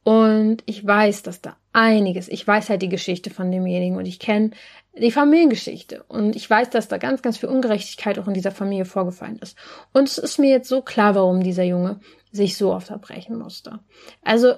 Und 0.05 0.63
ich 0.67 0.87
weiß, 0.87 1.23
dass 1.23 1.41
da 1.41 1.57
einiges, 1.73 2.29
ich 2.29 2.47
weiß 2.47 2.69
halt 2.69 2.83
die 2.83 2.91
Geschichte 2.91 3.31
von 3.31 3.51
demjenigen 3.51 3.97
und 3.97 4.05
ich 4.05 4.19
kenne 4.19 4.51
die 4.97 5.11
Familiengeschichte 5.11 6.05
und 6.05 6.37
ich 6.37 6.49
weiß, 6.49 6.71
dass 6.71 6.89
da 6.89 6.99
ganz, 6.99 7.23
ganz 7.23 7.39
viel 7.39 7.49
Ungerechtigkeit 7.49 8.19
auch 8.19 8.29
in 8.29 8.35
dieser 8.35 8.53
Familie 8.53 8.85
vorgefallen 8.85 9.39
ist. 9.41 9.57
Und 9.93 10.09
es 10.09 10.19
ist 10.19 10.39
mir 10.39 10.51
jetzt 10.51 10.69
so 10.69 10.83
klar, 10.83 11.15
warum 11.15 11.43
dieser 11.43 11.65
Junge 11.65 12.01
sich 12.31 12.57
so 12.57 12.73
oft 12.73 12.91
erbrechen 12.91 13.39
musste. 13.39 13.81
Also 14.23 14.55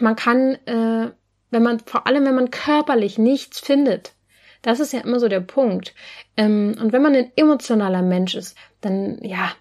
man 0.00 0.16
kann, 0.16 0.54
äh, 0.66 1.10
wenn 1.50 1.62
man, 1.62 1.80
vor 1.80 2.06
allem 2.06 2.24
wenn 2.24 2.34
man 2.34 2.50
körperlich 2.50 3.18
nichts 3.18 3.58
findet, 3.58 4.14
das 4.62 4.80
ist 4.80 4.92
ja 4.92 5.00
immer 5.00 5.20
so 5.20 5.28
der 5.28 5.40
Punkt. 5.40 5.94
Ähm, 6.36 6.76
und 6.80 6.92
wenn 6.92 7.02
man 7.02 7.14
ein 7.14 7.32
emotionaler 7.36 8.02
Mensch 8.02 8.34
ist, 8.34 8.56
dann 8.80 9.18
ja, 9.22 9.52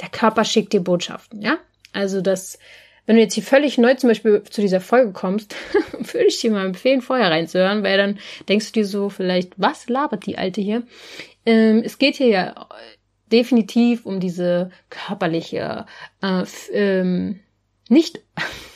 der 0.00 0.08
Körper 0.08 0.44
schickt 0.44 0.72
dir 0.72 0.80
Botschaften, 0.80 1.42
ja. 1.42 1.58
Also 1.92 2.20
das 2.20 2.58
wenn 3.06 3.16
du 3.16 3.22
jetzt 3.22 3.34
hier 3.34 3.42
völlig 3.42 3.78
neu 3.78 3.94
zum 3.94 4.08
Beispiel 4.08 4.42
zu 4.42 4.60
dieser 4.60 4.80
Folge 4.80 5.12
kommst, 5.12 5.54
würde 5.92 6.26
ich 6.26 6.40
dir 6.40 6.50
mal 6.50 6.66
empfehlen, 6.66 7.00
vorher 7.00 7.30
reinzuhören, 7.30 7.82
weil 7.82 7.96
dann 7.96 8.18
denkst 8.48 8.66
du 8.66 8.80
dir 8.80 8.86
so 8.86 9.08
vielleicht, 9.08 9.52
was 9.56 9.88
labert 9.88 10.26
die 10.26 10.38
Alte 10.38 10.60
hier? 10.60 10.82
Ähm, 11.46 11.82
es 11.84 11.98
geht 11.98 12.16
hier 12.16 12.28
ja 12.28 12.68
definitiv 13.30 14.06
um 14.06 14.20
diese 14.20 14.70
körperliche, 14.90 15.86
äh, 16.20 16.44
ähm, 16.72 17.40
nicht, 17.88 18.20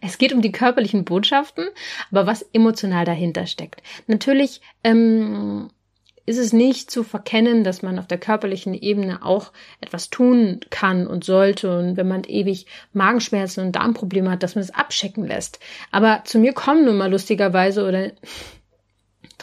es 0.00 0.18
geht 0.18 0.32
um 0.32 0.42
die 0.42 0.52
körperlichen 0.52 1.04
Botschaften, 1.04 1.68
aber 2.10 2.26
was 2.26 2.42
emotional 2.52 3.04
dahinter 3.04 3.46
steckt. 3.46 3.82
Natürlich 4.06 4.60
ähm, 4.82 5.70
ist 6.26 6.38
es 6.38 6.52
nicht 6.52 6.90
zu 6.90 7.02
verkennen, 7.02 7.64
dass 7.64 7.82
man 7.82 7.98
auf 7.98 8.06
der 8.06 8.18
körperlichen 8.18 8.74
Ebene 8.74 9.24
auch 9.24 9.52
etwas 9.80 10.08
tun 10.08 10.60
kann 10.70 11.06
und 11.06 11.24
sollte. 11.24 11.78
Und 11.78 11.96
wenn 11.96 12.08
man 12.08 12.24
ewig 12.24 12.66
Magenschmerzen 12.92 13.64
und 13.64 13.72
Darmprobleme 13.72 14.30
hat, 14.30 14.42
dass 14.42 14.54
man 14.54 14.64
es 14.64 14.74
abchecken 14.74 15.26
lässt. 15.26 15.60
Aber 15.90 16.22
zu 16.24 16.38
mir 16.38 16.54
kommen 16.54 16.84
nun 16.84 16.96
mal 16.96 17.10
lustigerweise 17.10 17.86
oder 17.86 18.12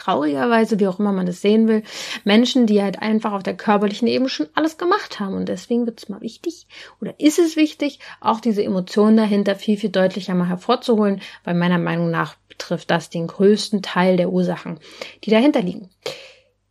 traurigerweise, 0.02 0.80
wie 0.80 0.88
auch 0.88 0.98
immer 0.98 1.12
man 1.12 1.26
das 1.26 1.40
sehen 1.40 1.68
will, 1.68 1.82
Menschen, 2.24 2.66
die 2.66 2.82
halt 2.82 3.00
einfach 3.00 3.32
auf 3.32 3.42
der 3.42 3.56
körperlichen 3.56 4.08
Ebene 4.08 4.28
schon 4.28 4.48
alles 4.54 4.78
gemacht 4.78 5.20
haben. 5.20 5.34
Und 5.34 5.48
deswegen 5.48 5.86
wird 5.86 6.00
es 6.00 6.08
mal 6.08 6.20
wichtig 6.20 6.66
oder 7.00 7.14
ist 7.18 7.38
es 7.38 7.56
wichtig, 7.56 8.00
auch 8.20 8.40
diese 8.40 8.64
Emotionen 8.64 9.16
dahinter 9.16 9.54
viel, 9.54 9.76
viel 9.76 9.90
deutlicher 9.90 10.34
mal 10.34 10.48
hervorzuholen, 10.48 11.20
weil 11.44 11.54
meiner 11.54 11.78
Meinung 11.78 12.10
nach 12.10 12.36
betrifft 12.48 12.90
das 12.90 13.10
den 13.10 13.28
größten 13.28 13.82
Teil 13.82 14.16
der 14.16 14.30
Ursachen, 14.30 14.78
die 15.24 15.30
dahinter 15.30 15.62
liegen. 15.62 15.88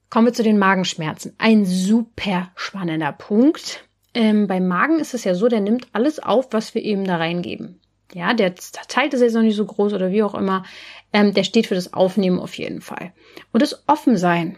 Kommen 0.10 0.28
wir 0.28 0.34
zu 0.34 0.44
den 0.44 0.60
Magenschmerzen. 0.60 1.34
Ein 1.38 1.66
super 1.66 2.52
spannender 2.56 3.14
Punkt. 3.14 3.86
ähm, 4.14 4.48
beim 4.48 4.68
Magen 4.68 5.00
ist 5.00 5.14
es 5.14 5.24
ja 5.24 5.36
so, 5.36 5.48
der 5.48 5.62
nimmt 5.62 5.88
alles 5.94 6.20
auf, 6.20 6.48
was 6.52 6.76
wir 6.76 6.84
eben 6.84 7.06
da 7.06 7.16
reingeben. 7.16 7.80
Ja, 8.14 8.34
der 8.34 8.56
Teil 8.56 9.08
ist 9.14 9.22
jetzt 9.22 9.36
noch 9.36 9.42
nicht 9.42 9.56
so 9.56 9.66
groß 9.66 9.94
oder 9.94 10.12
wie 10.12 10.24
auch 10.24 10.36
immer. 10.36 10.66
Ähm, 11.14 11.34
der 11.34 11.44
steht 11.44 11.68
für 11.68 11.76
das 11.76 11.94
Aufnehmen 11.94 12.40
auf 12.40 12.58
jeden 12.58 12.82
Fall. 12.82 13.14
Und 13.52 13.62
das 13.62 13.88
Offensein. 13.88 14.58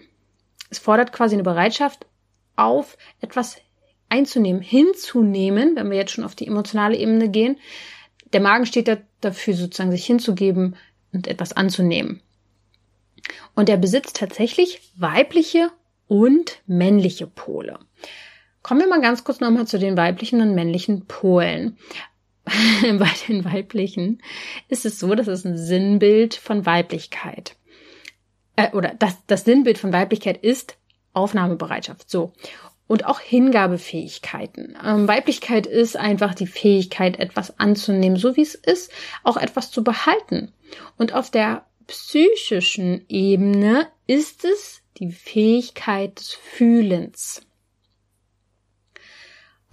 Es 0.70 0.80
fordert 0.80 1.12
quasi 1.12 1.36
eine 1.36 1.44
Bereitschaft 1.44 2.06
auf, 2.56 2.98
etwas 3.22 3.58
einzunehmen, 4.10 4.62
hinzunehmen, 4.62 5.76
wenn 5.76 5.90
wir 5.90 5.98
jetzt 5.98 6.12
schon 6.12 6.24
auf 6.24 6.36
die 6.36 6.48
emotionale 6.48 6.96
Ebene 6.96 7.30
gehen. 7.30 7.58
Der 8.32 8.42
Magen 8.42 8.66
steht 8.66 8.88
da 8.88 8.98
dafür, 9.22 9.54
sozusagen 9.54 9.92
sich 9.92 10.06
hinzugeben 10.06 10.76
und 11.12 11.28
etwas 11.28 11.54
anzunehmen. 11.54 12.22
Und 13.56 13.70
er 13.70 13.78
besitzt 13.78 14.18
tatsächlich 14.18 14.92
weibliche 14.96 15.72
und 16.08 16.62
männliche 16.66 17.28
Pole. 17.28 17.80
Kommen 18.62 18.82
wir 18.82 18.88
mal 18.88 19.02
ganz 19.02 19.24
kurz 19.24 19.40
nochmal 19.40 19.68
zu 19.68 19.78
den 19.80 19.98
weiblichen 19.98 20.42
und 20.42 20.56
männlichen 20.56 21.06
Polen. 21.06 21.78
Bei 22.82 23.10
den 23.28 23.46
weiblichen 23.46 24.22
ist 24.68 24.86
es 24.86 25.00
so, 25.00 25.16
dass 25.16 25.28
es 25.28 25.46
ein 25.46 25.58
Sinnbild 25.58 26.36
von 26.36 26.66
Weiblichkeit 26.66 27.56
äh, 28.56 28.72
oder 28.72 28.94
das, 28.98 29.18
das 29.28 29.46
Sinnbild 29.46 29.78
von 29.78 29.94
Weiblichkeit 29.94 30.38
ist 30.38 30.78
Aufnahmebereitschaft. 31.14 32.10
So. 32.10 32.34
Und 32.88 33.06
auch 33.06 33.20
Hingabefähigkeiten. 33.20 34.78
Ähm, 34.84 35.08
Weiblichkeit 35.08 35.66
ist 35.66 35.96
einfach 35.96 36.36
die 36.36 36.48
Fähigkeit, 36.48 37.18
etwas 37.18 37.60
anzunehmen, 37.60 38.18
so 38.18 38.36
wie 38.36 38.42
es 38.42 38.56
ist, 38.56 38.92
auch 39.24 39.38
etwas 39.38 39.72
zu 39.72 39.84
behalten. 39.84 40.52
Und 40.98 41.14
auf 41.14 41.32
der 41.32 41.66
psychischen 41.88 43.06
Ebene 43.10 43.88
ist 44.06 44.44
es 44.46 44.82
die 44.98 45.12
Fähigkeit 45.12 46.20
des 46.20 46.34
Fühlens. 46.34 47.42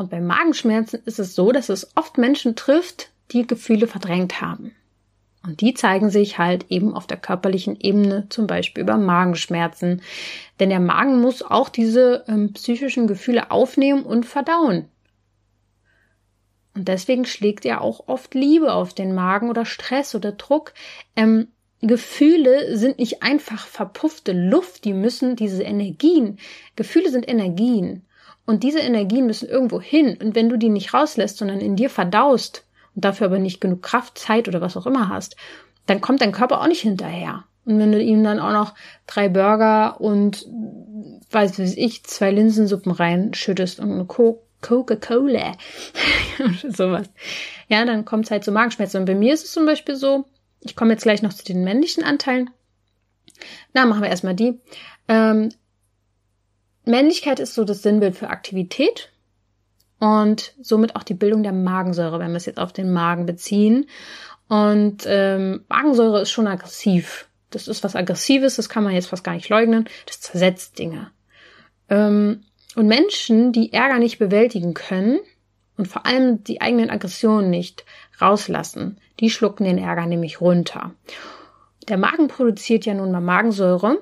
Und 0.01 0.09
bei 0.09 0.23
Magenschmerzen 0.23 1.03
ist 1.05 1.19
es 1.19 1.35
so, 1.35 1.53
dass 1.53 1.69
es 1.69 1.95
oft 1.95 2.17
Menschen 2.17 2.57
trifft, 2.57 3.11
die 3.33 3.47
Gefühle 3.47 3.87
verdrängt 3.87 4.41
haben. 4.41 4.75
Und 5.43 5.61
die 5.61 5.75
zeigen 5.75 6.09
sich 6.09 6.39
halt 6.39 6.71
eben 6.71 6.95
auf 6.95 7.07
der 7.07 7.19
körperlichen 7.19 7.79
Ebene, 7.79 8.25
zum 8.31 8.47
Beispiel 8.47 8.83
über 8.83 8.97
Magenschmerzen. 8.97 10.01
Denn 10.59 10.71
der 10.71 10.81
Magen 10.81 11.21
muss 11.21 11.43
auch 11.43 11.69
diese 11.69 12.25
ähm, 12.29 12.55
psychischen 12.55 13.09
Gefühle 13.09 13.51
aufnehmen 13.51 14.05
und 14.05 14.25
verdauen. 14.25 14.87
Und 16.75 16.89
deswegen 16.89 17.27
schlägt 17.27 17.67
er 17.67 17.83
auch 17.83 18.09
oft 18.09 18.33
Liebe 18.33 18.73
auf 18.73 18.95
den 18.95 19.15
Magen 19.15 19.51
oder 19.51 19.67
Stress 19.67 20.15
oder 20.15 20.33
Druck. 20.33 20.73
Ähm, 21.15 21.49
Gefühle 21.83 22.75
sind 22.79 22.99
nicht 23.01 23.23
einfach 23.23 23.67
verpuffte 23.67 24.33
Luft, 24.33 24.87
die 24.87 24.95
müssen 24.95 25.37
diese 25.37 25.63
Energien, 25.63 26.39
Gefühle 26.75 27.11
sind 27.11 27.29
Energien. 27.29 28.07
Und 28.51 28.65
diese 28.65 28.81
Energien 28.81 29.27
müssen 29.27 29.49
irgendwo 29.49 29.81
hin. 29.81 30.19
Und 30.21 30.35
wenn 30.35 30.49
du 30.49 30.57
die 30.57 30.71
nicht 30.71 30.93
rauslässt, 30.93 31.39
sondern 31.39 31.61
in 31.61 31.77
dir 31.77 31.89
verdaust, 31.89 32.65
und 32.97 33.05
dafür 33.05 33.29
aber 33.29 33.39
nicht 33.39 33.61
genug 33.61 33.81
Kraft, 33.81 34.19
Zeit 34.19 34.49
oder 34.49 34.61
was 34.61 34.77
auch 34.77 34.87
immer 34.87 35.09
hast, 35.09 35.37
dann 35.87 36.01
kommt 36.01 36.21
dein 36.21 36.33
Körper 36.33 36.61
auch 36.61 36.67
nicht 36.67 36.81
hinterher. 36.81 37.45
Und 37.65 37.79
wenn 37.79 37.93
du 37.93 38.03
ihm 38.03 38.25
dann 38.25 38.41
auch 38.41 38.51
noch 38.51 38.75
drei 39.07 39.29
Burger 39.29 40.01
und 40.01 40.49
weiß 41.31 41.61
ich, 41.61 42.03
zwei 42.03 42.33
Linsensuppen 42.33 42.91
reinschüttest 42.91 43.79
und 43.79 43.93
eine 43.93 44.07
Coca-Cola, 44.07 45.53
sowas, 46.69 47.09
ja, 47.69 47.85
dann 47.85 48.05
kommt 48.05 48.25
es 48.25 48.33
halt 48.33 48.43
zu 48.43 48.51
Magenschmerzen. 48.51 48.99
Und 48.99 49.07
bei 49.07 49.15
mir 49.15 49.33
ist 49.33 49.45
es 49.45 49.53
zum 49.53 49.65
Beispiel 49.65 49.95
so, 49.95 50.25
ich 50.59 50.75
komme 50.75 50.91
jetzt 50.91 51.05
gleich 51.05 51.23
noch 51.23 51.33
zu 51.33 51.45
den 51.45 51.63
männlichen 51.63 52.03
Anteilen. 52.03 52.51
Na, 53.75 53.87
machen 53.87 54.03
wir 54.03 54.11
erstmal 54.11 54.35
die. 54.35 54.59
Ähm, 55.07 55.51
Männlichkeit 56.85 57.41
ist 57.41 57.55
so 57.55 57.65
das 57.65 57.83
Sinnbild 57.83 58.17
für 58.17 58.31
Aktivität 58.31 59.11
und 59.99 60.55
somit 60.61 60.97
auch 60.97 61.03
die 61.03 61.15
Bildung 61.15 61.43
der 61.43 61.53
Magensäure, 61.53 62.19
wenn 62.19 62.31
wir 62.31 62.39
es 62.39 62.47
jetzt 62.47 62.59
auf 62.59 62.73
den 62.73 62.93
Magen 62.93 63.27
beziehen. 63.27 63.87
Und 64.49 65.05
ähm, 65.07 65.65
Magensäure 65.69 66.23
ist 66.23 66.31
schon 66.31 66.47
aggressiv. 66.47 67.29
Das 67.51 67.69
ist 67.69 67.85
was 67.85 67.97
Aggressives, 67.97 68.57
das 68.57 68.69
kann 68.69 68.85
man 68.85 68.95
jetzt 68.95 69.09
fast 69.09 69.25
gar 69.25 69.35
nicht 69.35 69.49
leugnen. 69.49 69.89
Das 70.07 70.21
zersetzt 70.21 70.79
Dinge. 70.79 71.11
Ähm, 71.89 72.45
und 72.77 72.87
Menschen, 72.87 73.53
die 73.53 73.73
Ärger 73.73 73.99
nicht 73.99 74.19
bewältigen 74.19 74.75
können 74.75 75.19
und 75.77 75.89
vor 75.89 76.07
allem 76.07 76.45
die 76.45 76.61
eigenen 76.61 76.91
Aggressionen 76.91 77.51
nicht 77.51 77.85
rauslassen, 78.21 78.99
die 79.19 79.31
schlucken 79.31 79.65
den 79.65 79.79
Ärger 79.79 80.07
nämlich 80.07 80.41
runter. 80.41 80.95
Der 81.89 81.99
Magen 81.99 82.29
produziert 82.29 82.87
ja 82.87 82.95
nun 82.95 83.11
mal 83.11 83.21
Magensäure 83.21 83.99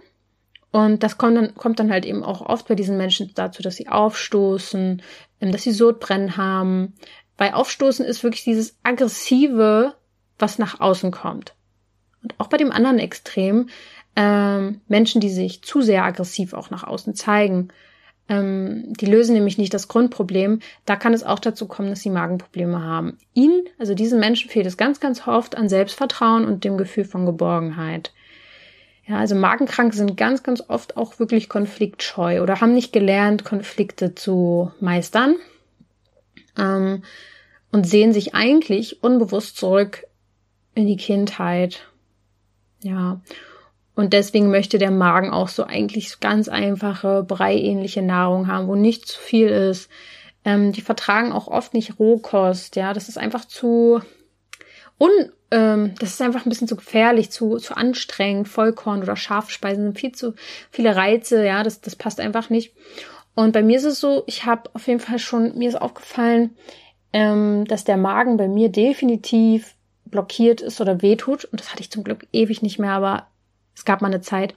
und 0.71 1.03
das 1.03 1.17
kommt 1.17 1.37
dann, 1.37 1.55
kommt 1.55 1.81
dann 1.81 1.91
halt 1.91 2.05
eben 2.05 2.23
auch 2.23 2.43
oft 2.43 2.69
bei 2.69 2.75
diesen 2.75 2.97
Menschen 2.97 3.31
dazu, 3.35 3.63
dass 3.63 3.77
sie 3.77 3.89
aufstoßen, 3.89 5.03
ähm, 5.41 5.53
dass 5.53 5.63
sie 5.63 5.73
Sodbrennen 5.73 6.37
haben. 6.37 6.95
Bei 7.37 7.55
Aufstoßen 7.55 8.05
ist 8.05 8.23
wirklich 8.23 8.45
dieses 8.45 8.77
aggressive, 8.83 9.95
was 10.39 10.59
nach 10.59 10.81
außen 10.81 11.11
kommt. 11.11 11.55
Und 12.23 12.35
auch 12.39 12.49
bei 12.49 12.57
dem 12.57 12.73
anderen 12.73 12.99
Extrem, 12.99 13.69
ähm, 14.17 14.81
Menschen, 14.89 15.21
die 15.21 15.31
sich 15.31 15.63
zu 15.63 15.81
sehr 15.81 16.05
aggressiv 16.05 16.53
auch 16.53 16.71
nach 16.71 16.85
außen 16.85 17.15
zeigen, 17.15 17.69
ähm, 18.29 18.93
die 18.93 19.07
lösen 19.07 19.33
nämlich 19.35 19.57
nicht 19.57 19.73
das 19.73 19.89
Grundproblem. 19.89 20.61
Da 20.85 20.97
kann 20.97 21.15
es 21.15 21.25
auch 21.25 21.39
dazu 21.39 21.67
kommen, 21.67 21.89
dass 21.89 22.01
sie 22.01 22.11
Magenprobleme 22.11 22.83
haben. 22.83 23.17
Ihnen, 23.33 23.65
also 23.79 23.95
diesen 23.95 24.21
Menschen 24.21 24.51
fehlt 24.51 24.67
es 24.67 24.77
ganz, 24.77 25.01
ganz 25.01 25.27
oft 25.27 25.57
an 25.57 25.69
Selbstvertrauen 25.69 26.45
und 26.45 26.65
dem 26.65 26.77
Gefühl 26.77 27.05
von 27.05 27.25
Geborgenheit. 27.25 28.13
Ja, 29.09 29.17
also 29.17 29.35
Magenkranke 29.35 29.97
sind 29.97 30.19
ganz, 30.19 30.43
ganz 30.43 30.63
oft 30.69 30.99
auch 30.99 31.19
wirklich 31.19 31.49
konfliktscheu 31.49 32.43
oder 32.43 32.61
haben 32.61 32.75
nicht 32.75 32.93
gelernt, 32.93 33.43
Konflikte 33.43 34.15
zu 34.15 34.71
meistern 34.81 35.37
ähm, 36.59 37.03
und 37.73 37.87
sehen 37.87 38.13
sich 38.13 38.35
eigentlich 38.35 39.03
unbewusst 39.03 39.57
zurück 39.57 40.05
in 40.75 40.87
die 40.87 40.99
Kindheit. 40.99 41.89
Ja, 42.83 43.23
und 43.95 44.13
deswegen 44.13 44.51
möchte 44.51 44.77
der 44.77 44.91
Magen 44.91 45.31
auch 45.31 45.49
so 45.49 45.65
eigentlich 45.65 46.21
ganz 46.21 46.49
einfache, 46.49 47.25
breiähnliche 47.27 48.03
Nahrung 48.03 48.47
haben, 48.47 48.69
wo 48.69 48.75
nicht 48.75 49.07
zu 49.07 49.19
viel 49.19 49.49
ist. 49.49 49.91
Ähm, 50.45 50.73
die 50.73 50.83
vertragen 50.83 51.33
auch 51.33 51.49
oft 51.49 51.73
nicht 51.73 51.99
Rohkost, 51.99 52.77
ja, 52.77 52.93
das 52.93 53.09
ist 53.09 53.17
einfach 53.17 53.47
zu 53.47 54.03
un 54.99 55.33
ähm, 55.51 55.95
das 55.99 56.11
ist 56.11 56.23
einfach 56.23 56.45
ein 56.45 56.49
bisschen 56.49 56.69
zu 56.69 56.77
gefährlich, 56.77 57.31
zu, 57.31 57.57
zu 57.57 57.77
anstrengend. 57.77 58.49
Vollkorn 58.49 59.03
oder 59.03 59.17
Schafspeisen 59.17 59.85
sind 59.85 59.99
viel 59.99 60.13
zu 60.13 60.35
viele 60.71 60.95
Reize, 60.95 61.45
ja, 61.45 61.63
das, 61.63 61.81
das 61.81 61.97
passt 61.97 62.21
einfach 62.21 62.51
nicht. 62.51 62.75
Und 63.35 63.53
bei 63.53 63.63
mir 63.63 63.79
ist 63.79 63.85
es 63.85 64.01
so, 64.01 64.25
ich 64.27 64.45
habe 64.45 64.71
auf 64.75 64.87
jeden 64.89 65.01
Fall 65.01 65.19
schon, 65.19 65.57
mir 65.57 65.69
ist 65.69 65.81
aufgefallen, 65.81 66.57
ähm, 67.13 67.65
dass 67.67 67.85
der 67.85 67.97
Magen 67.97 68.37
bei 68.37 68.49
mir 68.49 68.69
definitiv 68.69 69.75
blockiert 70.05 70.61
ist 70.61 70.81
oder 70.81 71.03
wehtut. 71.03 71.45
Und 71.45 71.61
das 71.61 71.71
hatte 71.71 71.83
ich 71.83 71.91
zum 71.91 72.05
Glück 72.05 72.27
ewig 72.33 72.63
nicht 72.63 72.79
mehr, 72.79 72.93
aber 72.93 73.29
es 73.75 73.85
gab 73.85 74.03
mal 74.03 74.09
eine 74.09 74.21
Zeit, 74.21 74.55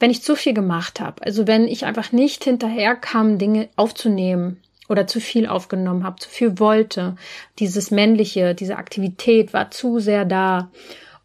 wenn 0.00 0.10
ich 0.10 0.22
zu 0.22 0.36
viel 0.36 0.52
gemacht 0.52 1.00
habe. 1.00 1.24
Also 1.24 1.46
wenn 1.46 1.66
ich 1.66 1.86
einfach 1.86 2.12
nicht 2.12 2.44
hinterher 2.44 2.94
kam, 2.94 3.38
Dinge 3.38 3.70
aufzunehmen, 3.74 4.60
oder 4.90 5.06
zu 5.06 5.20
viel 5.20 5.46
aufgenommen 5.46 6.02
habe, 6.02 6.18
zu 6.18 6.28
viel 6.28 6.58
wollte. 6.58 7.14
Dieses 7.60 7.92
männliche, 7.92 8.56
diese 8.56 8.76
Aktivität 8.76 9.52
war 9.52 9.70
zu 9.70 10.00
sehr 10.00 10.24
da. 10.24 10.72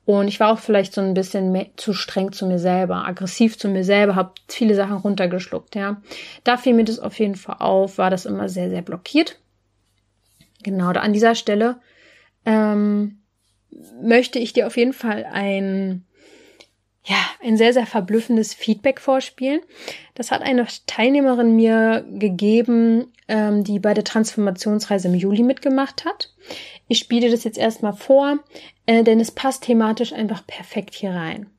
Und 0.06 0.28
ich 0.28 0.40
war 0.40 0.54
auch 0.54 0.60
vielleicht 0.60 0.94
so 0.94 1.02
ein 1.02 1.16
bisschen 1.16 1.66
zu 1.76 1.94
streng 1.94 2.32
zu 2.32 2.46
mir 2.46 2.60
selber, 2.60 3.08
aggressiv 3.08 3.58
zu 3.58 3.68
mir 3.68 3.84
selber, 3.84 4.14
habe 4.14 4.34
viele 4.48 4.76
Sachen 4.76 4.98
runtergeschluckt, 4.98 5.74
ja. 5.74 6.00
Da 6.44 6.58
fiel 6.58 6.76
mir 6.76 6.84
das 6.84 7.00
auf 7.00 7.18
jeden 7.18 7.34
Fall 7.34 7.56
auf, 7.58 7.98
war 7.98 8.12
das 8.12 8.28
immer 8.28 8.48
sehr, 8.48 8.70
sehr 8.70 8.84
blockiert. 8.84 9.40
Genau, 10.62 10.94
da 10.94 11.00
an 11.00 11.14
dieser 11.14 11.34
Stelle 11.34 11.78
ähm, 12.46 13.18
möchte 14.00 14.38
ich 14.38 14.54
dir 14.54 14.68
auf 14.68 14.78
jeden 14.78 14.94
Fall 14.94 15.26
ein 15.32 16.06
ja, 17.06 17.18
ein 17.44 17.56
sehr, 17.56 17.72
sehr 17.72 17.86
verblüffendes 17.86 18.54
Feedback 18.56 19.00
vorspielen. 19.00 19.62
Das 20.16 20.32
hat 20.32 20.42
eine 20.42 20.66
Teilnehmerin 20.88 21.56
mir 21.56 22.04
gegeben, 22.10 23.14
ähm, 23.28 23.64
die 23.64 23.80
bei 23.80 23.94
der 23.94 24.04
Transformationsreise 24.04 25.08
im 25.08 25.14
Juli 25.14 25.44
mitgemacht 25.44 26.04
hat. 26.04 26.34
Ich 26.88 26.98
spiele 26.98 27.30
das 27.30 27.44
jetzt 27.44 27.60
erstmal 27.60 27.94
vor, 27.94 28.40
äh, 28.88 29.04
denn 29.04 29.20
es 29.20 29.32
passt 29.32 29.64
thematisch 29.64 30.14
einfach 30.14 30.46
perfekt 30.48 30.96
hier 30.96 31.12
rein. 31.12 31.52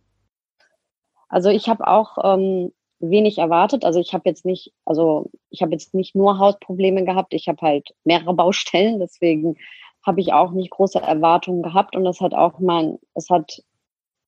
Also 1.28 1.50
ich 1.50 1.68
habe 1.68 1.86
auch 1.86 2.18
ähm, 2.24 2.72
wenig 2.98 3.38
erwartet. 3.38 3.84
Also 3.84 4.00
ich 4.00 4.14
habe 4.14 4.28
jetzt 4.28 4.44
nicht, 4.44 4.72
also 4.84 5.30
ich 5.50 5.62
habe 5.62 5.72
jetzt 5.72 5.94
nicht 5.94 6.16
nur 6.16 6.38
Hausprobleme 6.38 7.04
gehabt, 7.04 7.34
ich 7.34 7.46
habe 7.46 7.60
halt 7.60 7.94
mehrere 8.04 8.34
Baustellen, 8.34 8.98
deswegen 8.98 9.56
habe 10.04 10.20
ich 10.20 10.32
auch 10.32 10.52
nicht 10.52 10.70
große 10.70 11.00
Erwartungen 11.00 11.62
gehabt 11.62 11.96
und 11.96 12.04
das 12.04 12.20
hat 12.20 12.34
auch 12.34 12.58
mein, 12.58 12.98
es 13.14 13.28
hat 13.28 13.62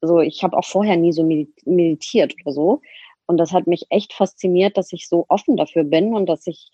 also 0.00 0.20
ich 0.20 0.42
habe 0.42 0.56
auch 0.56 0.64
vorher 0.64 0.96
nie 0.96 1.12
so 1.12 1.24
meditiert 1.24 2.34
oder 2.42 2.52
so. 2.52 2.80
Und 3.26 3.36
das 3.36 3.52
hat 3.52 3.66
mich 3.66 3.86
echt 3.90 4.12
fasziniert, 4.14 4.76
dass 4.76 4.92
ich 4.92 5.08
so 5.08 5.26
offen 5.28 5.56
dafür 5.56 5.84
bin 5.84 6.14
und 6.14 6.26
dass 6.26 6.46
ich 6.46 6.70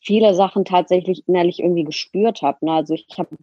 viele 0.00 0.34
Sachen 0.34 0.64
tatsächlich 0.64 1.26
innerlich 1.26 1.60
irgendwie 1.60 1.84
gespürt 1.84 2.42
habe. 2.42 2.66
Ne? 2.66 2.72
Also 2.72 2.94
ich 2.94 3.06
habe 3.16 3.36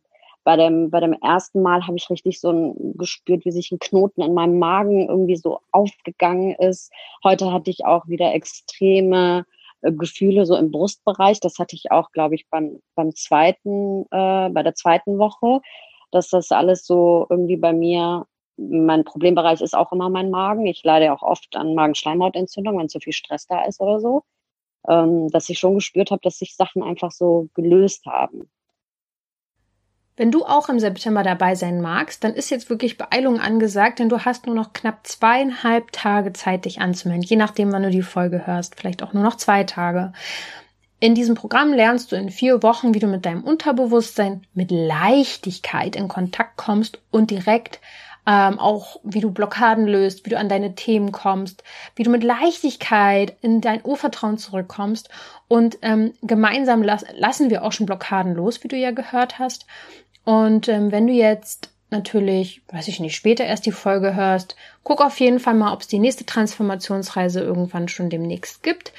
bei 0.44 0.56
dem, 0.58 0.90
bei 0.90 1.00
dem 1.00 1.14
ersten 1.14 1.62
Mal 1.62 1.86
habe 1.86 1.98
ich 1.98 2.10
richtig 2.10 2.40
so 2.40 2.52
ein, 2.52 2.98
gespürt, 2.98 3.46
wie 3.46 3.52
sich 3.52 3.72
ein 3.72 3.80
Knoten 3.80 4.22
in 4.22 4.34
meinem 4.34 4.60
Magen 4.60 5.08
irgendwie 5.08 5.36
so 5.36 5.60
aufgegangen 5.72 6.56
ist. 6.56 6.92
Heute 7.24 7.52
hatte 7.52 7.70
ich 7.70 7.86
auch 7.86 8.08
wieder 8.08 8.34
extreme 8.34 9.46
äh, 9.82 9.92
Gefühle 9.92 10.46
so 10.46 10.56
im 10.56 10.72
Brustbereich. 10.72 11.40
Das 11.40 11.60
hatte 11.60 11.76
ich 11.76 11.92
auch, 11.92 12.12
glaube 12.12 12.36
ich, 12.36 12.48
beim, 12.50 12.80
beim 12.96 13.16
zweiten, 13.16 14.04
äh, 14.12 14.50
bei 14.50 14.64
der 14.64 14.76
zweiten 14.76 15.20
Woche, 15.20 15.62
dass 16.12 16.30
das 16.30 16.52
alles 16.52 16.86
so 16.86 17.28
irgendwie 17.30 17.58
bei 17.58 17.74
mir, 17.74 18.26
mein 18.58 19.04
Problembereich 19.04 19.62
ist 19.62 19.76
auch 19.76 19.92
immer 19.92 20.10
mein 20.10 20.30
Magen. 20.30 20.66
Ich 20.66 20.84
leide 20.84 21.14
auch 21.14 21.24
oft 21.24 21.56
an 21.56 21.74
Magenschleimhautentzündung, 21.74 22.78
wenn 22.78 22.90
zu 22.90 23.00
viel 23.00 23.14
Stress 23.14 23.48
da 23.48 23.64
ist 23.66 23.80
oder 23.80 24.00
so. 24.00 24.24
Ähm, 24.88 25.30
dass 25.30 25.50
ich 25.50 25.60
schon 25.60 25.76
gespürt 25.76 26.12
habe, 26.12 26.22
dass 26.24 26.40
sich 26.40 26.56
Sachen 26.56 26.82
einfach 26.82 27.12
so 27.12 27.50
gelöst 27.54 28.06
haben. 28.06 28.50
Wenn 30.18 30.32
du 30.32 30.44
auch 30.44 30.70
im 30.70 30.80
September 30.80 31.24
dabei 31.24 31.56
sein 31.56 31.82
magst, 31.82 32.24
dann 32.24 32.34
ist 32.34 32.50
jetzt 32.50 32.70
wirklich 32.70 32.98
Beeilung 32.98 33.40
angesagt, 33.40 34.00
denn 34.00 34.10
du 34.10 34.26
hast 34.26 34.46
nur 34.46 34.56
noch 34.56 34.74
knapp 34.74 35.08
zweieinhalb 35.08 35.92
Tage 35.92 36.34
Zeit, 36.34 36.66
dich 36.66 36.82
anzumelden, 36.82 37.26
je 37.26 37.38
nachdem, 37.38 37.72
wann 37.72 37.84
du 37.84 37.90
die 37.90 38.02
Folge 38.02 38.46
hörst, 38.46 38.76
vielleicht 38.76 39.04
auch 39.04 39.14
nur 39.14 39.24
noch 39.24 39.38
zwei 39.38 39.64
Tage. 39.64 40.14
In 41.00 41.16
diesem 41.16 41.34
Programm 41.34 41.74
lernst 41.74 42.12
du 42.12 42.16
in 42.16 42.30
vier 42.30 42.62
Wochen, 42.62 42.94
wie 42.94 43.00
du 43.00 43.08
mit 43.08 43.26
deinem 43.26 43.44
Unterbewusstsein 43.44 44.46
mit 44.54 44.70
Leichtigkeit 44.70 45.96
in 45.96 46.08
Kontakt 46.08 46.58
kommst 46.58 47.02
und 47.10 47.32
direkt 47.32 47.80
ähm, 48.28 48.60
auch 48.60 49.00
wie 49.04 49.20
du 49.20 49.32
Blockaden 49.32 49.88
löst, 49.88 50.26
wie 50.26 50.30
du 50.30 50.38
an 50.38 50.50
deine 50.50 50.76
Themen 50.76 51.12
kommst, 51.12 51.64
wie 51.96 52.04
du 52.04 52.12
mit 52.12 52.24
Leichtigkeit 52.24 53.36
in 53.42 53.62
dein 53.62 53.84
Urvertrauen 53.84 54.38
zurückkommst. 54.38 55.10
Und 55.48 55.80
ähm, 55.82 56.14
gemeinsam 56.22 56.84
las 56.84 57.04
lassen 57.16 57.50
wir 57.50 57.64
auch 57.64 57.72
schon 57.72 57.88
Blockaden 57.88 58.36
los, 58.36 58.64
wie 58.64 58.68
du 58.68 58.78
ja 58.78 58.92
gehört 58.92 59.40
hast. 59.40 59.66
Und 60.24 60.68
ähm, 60.68 60.92
wenn 60.92 61.08
du 61.08 61.14
jetzt 61.14 61.72
natürlich, 61.90 62.62
weiß 62.72 62.88
ich 62.88 63.00
nicht, 63.00 63.16
später 63.16 63.44
erst 63.44 63.66
die 63.66 63.72
Folge 63.72 64.16
hörst, 64.16 64.56
guck 64.84 65.02
auf 65.02 65.20
jeden 65.20 65.40
Fall 65.40 65.56
mal, 65.56 65.74
ob 65.74 65.82
es 65.82 65.88
die 65.88 66.00
nächste 66.00 66.26
Transformationsreise 66.26 67.42
irgendwann 67.42 67.88
schon 67.88 68.10
demnächst 68.10 68.64
gibt. 68.64 68.94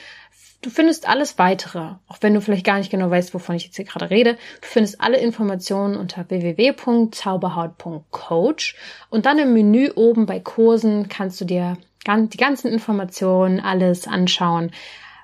Du 0.63 0.71
findest 0.71 1.07
alles 1.09 1.39
weitere, 1.39 1.97
auch 2.07 2.19
wenn 2.21 2.35
du 2.35 2.41
vielleicht 2.41 2.65
gar 2.65 2.79
nicht 2.79 2.91
genau 2.91 3.11
weißt, 3.11 3.35
wovon 3.35 3.57
ich 3.57 3.65
jetzt 3.65 3.75
hier 3.75 3.85
gerade 3.85 4.11
rede. 4.11 4.35
Du 4.61 4.69
findest 4.69 5.01
alle 5.01 5.19
Informationen 5.19 5.97
unter 5.97 6.31
www.zauberhaut.coach 6.31 8.77
und 9.11 9.27
dann 9.27 9.41
im 9.41 9.55
Menü 9.55 9.91
oben 9.95 10.27
bei 10.27 10.39
Kursen 10.39 11.09
kannst 11.09 11.41
du 11.41 11.45
dir 11.45 11.79
die 12.07 12.37
ganzen 12.37 12.69
Informationen, 12.69 13.59
alles 13.59 14.07
anschauen, 14.07 14.71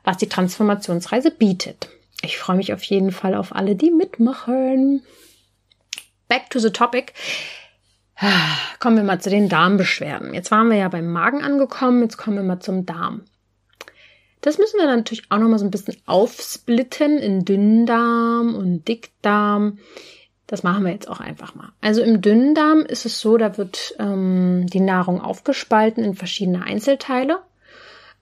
was 0.03 0.17
die 0.17 0.29
Transformationsreise 0.29 1.31
bietet. 1.31 1.89
Ich 2.23 2.37
freue 2.37 2.57
mich 2.57 2.73
auf 2.73 2.83
jeden 2.83 3.13
Fall 3.13 3.37
auf 3.37 3.55
alle, 3.55 3.77
die 3.77 3.93
mitmachen 3.93 5.05
back 6.29 6.51
to 6.51 6.59
the 6.59 6.71
topic. 6.71 7.13
Kommen 8.81 8.97
wir 8.97 9.05
mal 9.05 9.21
zu 9.21 9.31
den 9.31 9.49
Darmbeschwerden. 9.49 10.35
Jetzt 10.35 10.51
waren 10.51 10.69
wir 10.69 10.79
ja 10.79 10.89
beim 10.89 11.13
Magen 11.13 11.43
angekommen, 11.43 12.03
jetzt 12.03 12.17
kommen 12.17 12.37
wir 12.37 12.43
mal 12.43 12.59
zum 12.61 12.87
Darm. 12.87 13.23
Das 14.41 14.59
müssen 14.59 14.79
wir 14.79 14.87
dann 14.87 14.99
natürlich 14.99 15.31
auch 15.31 15.39
noch 15.39 15.49
mal 15.49 15.59
so 15.59 15.65
ein 15.65 15.71
bisschen 15.71 15.97
aufsplitten 16.07 17.19
in 17.19 17.45
Dünndarm 17.45 18.55
und 18.55 18.87
Dickdarm. 18.87 19.79
Das 20.47 20.63
machen 20.63 20.85
wir 20.85 20.93
jetzt 20.93 21.09
auch 21.09 21.21
einfach 21.21 21.55
mal. 21.55 21.73
Also 21.81 22.03
im 22.03 22.23
Dünndarm 22.23 22.81
ist 22.81 23.05
es 23.05 23.21
so, 23.21 23.37
da 23.37 23.59
wird 23.59 23.95
ähm, 23.99 24.67
die 24.67 24.81
Nahrung 24.81 25.21
aufgespalten 25.21 26.03
in 26.03 26.15
verschiedene 26.15 26.63
Einzelteile. 26.63 27.41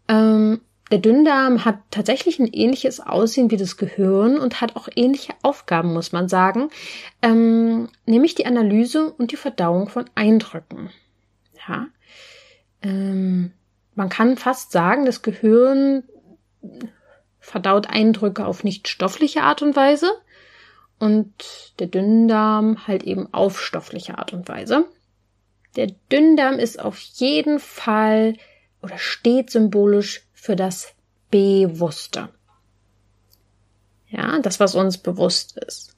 Ähm, 0.08 0.60
der 0.90 0.98
Dünndarm 0.98 1.64
hat 1.64 1.78
tatsächlich 1.90 2.38
ein 2.38 2.52
ähnliches 2.52 3.00
Aussehen 3.00 3.50
wie 3.50 3.56
das 3.56 3.76
Gehirn 3.76 4.38
und 4.38 4.60
hat 4.60 4.76
auch 4.76 4.88
ähnliche 4.94 5.34
Aufgaben, 5.42 5.92
muss 5.92 6.12
man 6.12 6.28
sagen, 6.28 6.70
ähm, 7.22 7.88
nämlich 8.06 8.36
die 8.36 8.46
Analyse 8.46 9.12
und 9.12 9.32
die 9.32 9.36
Verdauung 9.36 9.88
von 9.88 10.04
Eindrücken. 10.14 10.90
Ja, 11.68 11.88
ähm, 12.82 13.52
man 13.96 14.08
kann 14.08 14.36
fast 14.36 14.70
sagen, 14.70 15.06
das 15.06 15.22
Gehirn 15.22 16.04
verdaut 17.40 17.88
Eindrücke 17.88 18.46
auf 18.46 18.62
nicht 18.62 18.88
stoffliche 18.88 19.42
Art 19.42 19.62
und 19.62 19.74
Weise 19.74 20.10
und 20.98 21.32
der 21.78 21.88
Dünndarm 21.88 22.86
halt 22.86 23.02
eben 23.02 23.32
auf 23.32 23.60
stoffliche 23.60 24.18
Art 24.18 24.32
und 24.32 24.48
Weise. 24.48 24.84
Der 25.76 25.88
Dünndarm 26.12 26.58
ist 26.58 26.78
auf 26.78 26.98
jeden 26.98 27.58
Fall 27.58 28.34
oder 28.82 28.98
steht 28.98 29.50
symbolisch 29.50 30.22
für 30.32 30.56
das 30.56 30.94
Bewusste. 31.30 32.28
Ja, 34.08 34.38
das, 34.40 34.60
was 34.60 34.74
uns 34.74 34.98
bewusst 34.98 35.56
ist. 35.58 35.96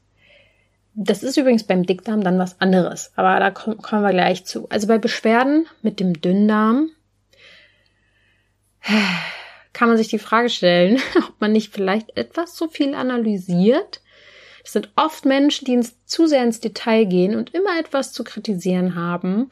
Das 0.94 1.22
ist 1.22 1.37
übrigens 1.37 1.64
beim 1.64 1.84
Dickdarm 1.84 2.22
dann 2.22 2.38
was 2.38 2.61
anderes, 2.61 3.12
aber 3.14 3.38
da 3.38 3.50
kommen 3.50 4.02
wir 4.02 4.11
gleich 4.12 4.44
zu. 4.44 4.68
Also 4.68 4.88
bei 4.88 4.98
Beschwerden 4.98 5.66
mit 5.82 6.00
dem 6.00 6.20
Dünndarm 6.20 6.90
kann 9.72 9.88
man 9.88 9.96
sich 9.96 10.09
die 10.09 10.18
Frage 10.18 10.48
stellen, 10.48 11.01
ob 11.29 11.40
man 11.40 11.53
nicht 11.53 11.72
vielleicht 11.72 12.16
etwas 12.16 12.55
zu 12.55 12.68
viel 12.68 12.94
analysiert. 12.94 14.01
Das 14.62 14.72
sind 14.72 14.90
oft 14.96 15.24
Menschen, 15.24 15.64
die 15.64 15.74
ins, 15.74 16.05
zu 16.05 16.27
sehr 16.27 16.42
ins 16.42 16.61
Detail 16.61 17.05
gehen 17.05 17.37
und 17.37 17.55
immer 17.55 17.79
etwas 17.79 18.12
zu 18.12 18.24
kritisieren 18.24 18.94
haben. 18.94 19.51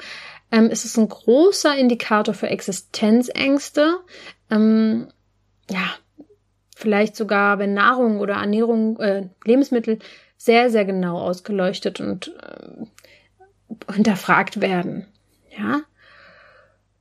Ähm, 0.53 0.69
es 0.71 0.85
ist 0.85 0.99
ein 0.99 1.09
großer 1.09 1.77
Indikator 1.77 2.35
für 2.35 2.49
Existenzängste, 2.49 3.99
ähm, 4.51 5.09
ja, 5.71 5.95
vielleicht 6.77 7.17
sogar, 7.17 7.59
wenn 7.59 7.75
Nahrung 7.75 8.21
oder 8.21 8.35
Ernährung, 8.35 8.99
äh, 9.01 9.29
Lebensmittel 9.45 9.99
sehr, 10.37 10.71
sehr 10.71 10.85
genau 10.85 11.19
ausgeleuchtet 11.19 12.01
und 12.01 12.35
äh, 12.41 13.93
hinterfragt 13.93 14.61
werden. 14.61 15.07
Ja. 15.57 15.81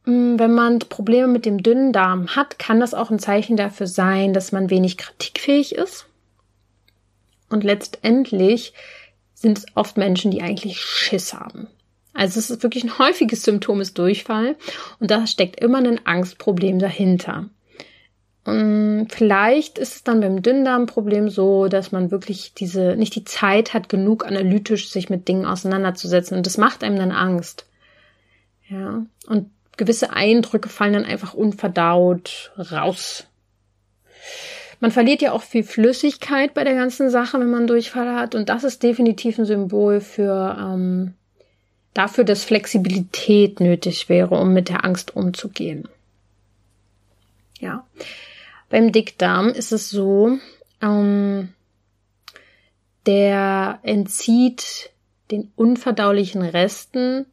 Mm, 0.05 0.37
wenn 0.37 0.53
man 0.53 0.79
Probleme 0.79 1.27
mit 1.27 1.45
dem 1.45 1.63
dünnen 1.63 1.91
Darm 1.91 2.35
hat, 2.35 2.59
kann 2.59 2.79
das 2.79 2.93
auch 2.93 3.11
ein 3.11 3.19
Zeichen 3.19 3.57
dafür 3.57 3.87
sein, 3.87 4.33
dass 4.33 4.51
man 4.51 4.69
wenig 4.69 4.97
kritikfähig 4.97 5.75
ist. 5.75 6.05
Und 7.49 7.63
letztendlich 7.63 8.73
sind 9.33 9.57
es 9.57 9.65
oft 9.75 9.97
Menschen, 9.97 10.31
die 10.31 10.41
eigentlich 10.41 10.81
Schiss 10.81 11.33
haben. 11.33 11.67
Also 12.13 12.39
es 12.39 12.49
ist 12.49 12.63
wirklich 12.63 12.85
ein 12.85 12.97
häufiges 12.97 13.43
Symptom 13.43 13.81
ist 13.81 13.97
Durchfall 13.97 14.55
und 14.99 15.11
da 15.11 15.27
steckt 15.27 15.59
immer 15.59 15.79
ein 15.79 16.05
Angstproblem 16.05 16.79
dahinter. 16.79 17.49
Und 18.45 19.07
vielleicht 19.09 19.79
ist 19.79 19.95
es 19.95 20.03
dann 20.03 20.21
beim 20.21 20.41
Dünndarmproblem 20.41 21.29
so, 21.29 21.67
dass 21.67 21.91
man 21.91 22.11
wirklich 22.11 22.53
diese, 22.53 22.95
nicht 22.95 23.15
die 23.15 23.25
Zeit 23.25 23.73
hat, 23.73 23.89
genug 23.89 24.25
analytisch 24.25 24.89
sich 24.89 25.09
mit 25.09 25.27
Dingen 25.27 25.45
auseinanderzusetzen. 25.45 26.37
Und 26.37 26.45
das 26.45 26.57
macht 26.57 26.83
einem 26.83 26.97
dann 26.97 27.11
Angst. 27.11 27.65
Ja. 28.69 29.03
Und 29.25 29.49
gewisse 29.77 30.11
Eindrücke 30.11 30.69
fallen 30.69 30.93
dann 30.93 31.05
einfach 31.05 31.33
unverdaut 31.33 32.51
raus. 32.57 33.27
Man 34.79 34.91
verliert 34.91 35.21
ja 35.21 35.31
auch 35.31 35.41
viel 35.41 35.63
Flüssigkeit 35.63 36.53
bei 36.53 36.63
der 36.63 36.75
ganzen 36.75 37.09
Sache, 37.09 37.39
wenn 37.39 37.49
man 37.49 37.67
Durchfall 37.67 38.13
hat. 38.15 38.35
Und 38.35 38.49
das 38.49 38.63
ist 38.63 38.83
definitiv 38.83 39.39
ein 39.39 39.45
Symbol 39.45 40.01
für 40.01 40.57
ähm, 40.59 41.13
dafür, 41.93 42.23
dass 42.23 42.43
Flexibilität 42.43 43.59
nötig 43.59 44.09
wäre, 44.09 44.35
um 44.35 44.53
mit 44.53 44.69
der 44.69 44.83
Angst 44.83 45.15
umzugehen. 45.15 45.87
Ja. 47.59 47.87
Beim 48.69 48.91
Dickdarm 48.91 49.49
ist 49.49 49.71
es 49.71 49.89
so, 49.89 50.37
ähm, 50.81 51.53
der 53.05 53.79
entzieht 53.83 54.91
den 55.31 55.51
unverdaulichen 55.55 56.41
Resten 56.41 57.25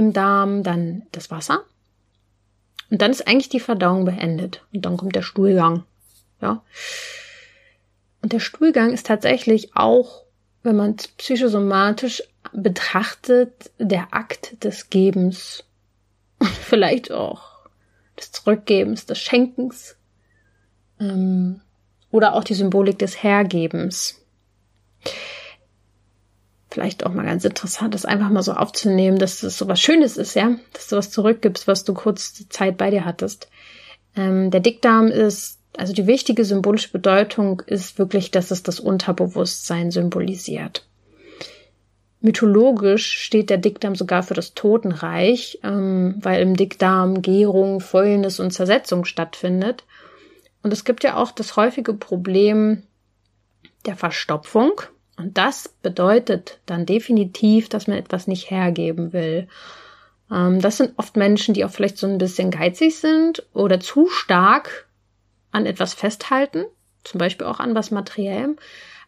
im 0.00 0.14
Darm 0.14 0.62
dann 0.62 1.02
das 1.12 1.30
Wasser. 1.30 1.64
Und 2.90 3.02
dann 3.02 3.10
ist 3.10 3.28
eigentlich 3.28 3.50
die 3.50 3.60
Verdauung 3.60 4.06
beendet. 4.06 4.64
Und 4.72 4.84
dann 4.86 4.96
kommt 4.96 5.14
der 5.14 5.22
Stuhlgang. 5.22 5.84
Ja. 6.40 6.64
Und 8.22 8.32
der 8.32 8.40
Stuhlgang 8.40 8.92
ist 8.92 9.06
tatsächlich 9.06 9.76
auch, 9.76 10.24
wenn 10.62 10.74
man 10.74 10.96
es 10.98 11.08
psychosomatisch 11.08 12.22
betrachtet, 12.52 13.70
der 13.78 14.08
Akt 14.12 14.64
des 14.64 14.88
Gebens. 14.88 15.64
Und 16.38 16.48
vielleicht 16.70 17.12
auch 17.12 17.42
des 18.18 18.32
Zurückgebens, 18.32 19.04
des 19.04 19.18
Schenkens 19.18 19.96
ähm, 20.98 21.60
oder 22.10 22.32
auch 22.32 22.44
die 22.44 22.54
Symbolik 22.54 22.98
des 22.98 23.22
Hergebens. 23.22 24.18
Vielleicht 26.70 27.04
auch 27.04 27.12
mal 27.12 27.24
ganz 27.24 27.44
interessant, 27.44 27.94
das 27.94 28.04
einfach 28.04 28.30
mal 28.30 28.42
so 28.42 28.52
aufzunehmen, 28.52 29.18
dass 29.18 29.40
das 29.40 29.58
so 29.58 29.66
was 29.66 29.80
Schönes 29.80 30.16
ist, 30.16 30.34
ja, 30.34 30.56
dass 30.72 30.86
du 30.86 30.96
was 30.96 31.10
zurückgibst, 31.10 31.66
was 31.66 31.84
du 31.84 31.94
kurz 31.94 32.48
Zeit 32.48 32.76
bei 32.76 32.90
dir 32.90 33.04
hattest. 33.04 33.48
Ähm, 34.14 34.50
der 34.50 34.60
Dickdarm 34.60 35.08
ist, 35.08 35.58
also 35.76 35.92
die 35.92 36.06
wichtige 36.06 36.44
symbolische 36.44 36.92
Bedeutung 36.92 37.62
ist 37.66 37.98
wirklich, 37.98 38.30
dass 38.30 38.50
es 38.52 38.62
das 38.62 38.78
Unterbewusstsein 38.78 39.90
symbolisiert. 39.90 40.86
Mythologisch 42.20 43.18
steht 43.18 43.48
der 43.48 43.58
Dickdarm 43.58 43.96
sogar 43.96 44.22
für 44.22 44.34
das 44.34 44.54
Totenreich, 44.54 45.58
ähm, 45.64 46.16
weil 46.20 46.42
im 46.42 46.54
Dickdarm 46.54 47.22
Gärung, 47.22 47.80
Fäulnis 47.80 48.38
und 48.38 48.52
Zersetzung 48.52 49.04
stattfindet. 49.04 49.84
Und 50.62 50.72
es 50.72 50.84
gibt 50.84 51.02
ja 51.02 51.16
auch 51.16 51.32
das 51.32 51.56
häufige 51.56 51.94
Problem 51.94 52.82
der 53.86 53.96
Verstopfung. 53.96 54.72
Und 55.20 55.36
das 55.36 55.68
bedeutet 55.82 56.60
dann 56.64 56.86
definitiv, 56.86 57.68
dass 57.68 57.86
man 57.86 57.98
etwas 57.98 58.26
nicht 58.26 58.50
hergeben 58.50 59.12
will. 59.12 59.48
Ähm, 60.30 60.60
das 60.62 60.78
sind 60.78 60.94
oft 60.96 61.16
Menschen, 61.16 61.52
die 61.52 61.64
auch 61.64 61.70
vielleicht 61.70 61.98
so 61.98 62.06
ein 62.06 62.16
bisschen 62.16 62.50
geizig 62.50 62.96
sind 62.96 63.46
oder 63.52 63.80
zu 63.80 64.08
stark 64.08 64.88
an 65.50 65.66
etwas 65.66 65.92
festhalten, 65.92 66.64
zum 67.04 67.18
Beispiel 67.18 67.46
auch 67.46 67.60
an 67.60 67.74
was 67.74 67.90
Materiellem. 67.90 68.56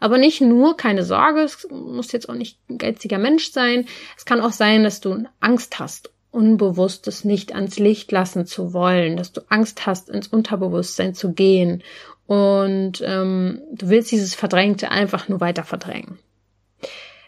Aber 0.00 0.18
nicht 0.18 0.42
nur, 0.42 0.76
keine 0.76 1.02
Sorge, 1.04 1.40
es 1.40 1.66
muss 1.70 2.12
jetzt 2.12 2.28
auch 2.28 2.34
nicht 2.34 2.58
ein 2.68 2.76
geiziger 2.76 3.18
Mensch 3.18 3.50
sein. 3.50 3.86
Es 4.16 4.26
kann 4.26 4.40
auch 4.40 4.52
sein, 4.52 4.84
dass 4.84 5.00
du 5.00 5.24
Angst 5.40 5.78
hast, 5.78 6.10
Unbewusstes 6.30 7.24
nicht 7.24 7.54
ans 7.54 7.78
Licht 7.78 8.10
lassen 8.12 8.44
zu 8.44 8.74
wollen, 8.74 9.16
dass 9.16 9.32
du 9.32 9.40
Angst 9.48 9.86
hast, 9.86 10.10
ins 10.10 10.28
Unterbewusstsein 10.28 11.14
zu 11.14 11.32
gehen 11.32 11.82
und 12.32 13.02
ähm, 13.04 13.60
du 13.72 13.90
willst 13.90 14.10
dieses 14.10 14.34
Verdrängte 14.34 14.90
einfach 14.90 15.28
nur 15.28 15.42
weiter 15.42 15.64
verdrängen. 15.64 16.18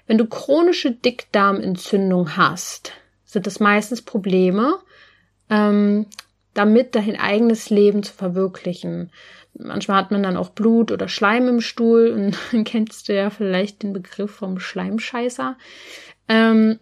Wenn 0.07 0.17
du 0.17 0.25
chronische 0.25 0.93
Dickdarmentzündung 0.93 2.39
hast, 2.39 2.93
sind 3.27 3.47
das 3.47 3.61
meistens 3.61 4.01
Probleme, 4.01 4.79
ähm, 5.51 6.07
damit 6.55 6.95
dein 6.95 7.21
eigenes 7.21 7.69
Leben 7.69 8.03
zu 8.03 8.15
verwirklichen. 8.15 9.13
Manchmal 9.53 9.99
hat 9.99 10.11
man 10.11 10.23
dann 10.23 10.39
auch 10.39 10.49
Blut 10.49 10.91
oder 10.91 11.09
Schleim 11.09 11.49
im 11.49 11.61
Stuhl 11.61 12.09
und 12.09 12.39
dann 12.53 12.65
kennst 12.65 13.11
du 13.11 13.15
ja 13.15 13.29
vielleicht 13.29 13.83
den 13.83 13.93
Begriff 13.93 14.31
vom 14.31 14.59
Schleimscheißer. 14.59 15.59
Ähm, 16.31 16.79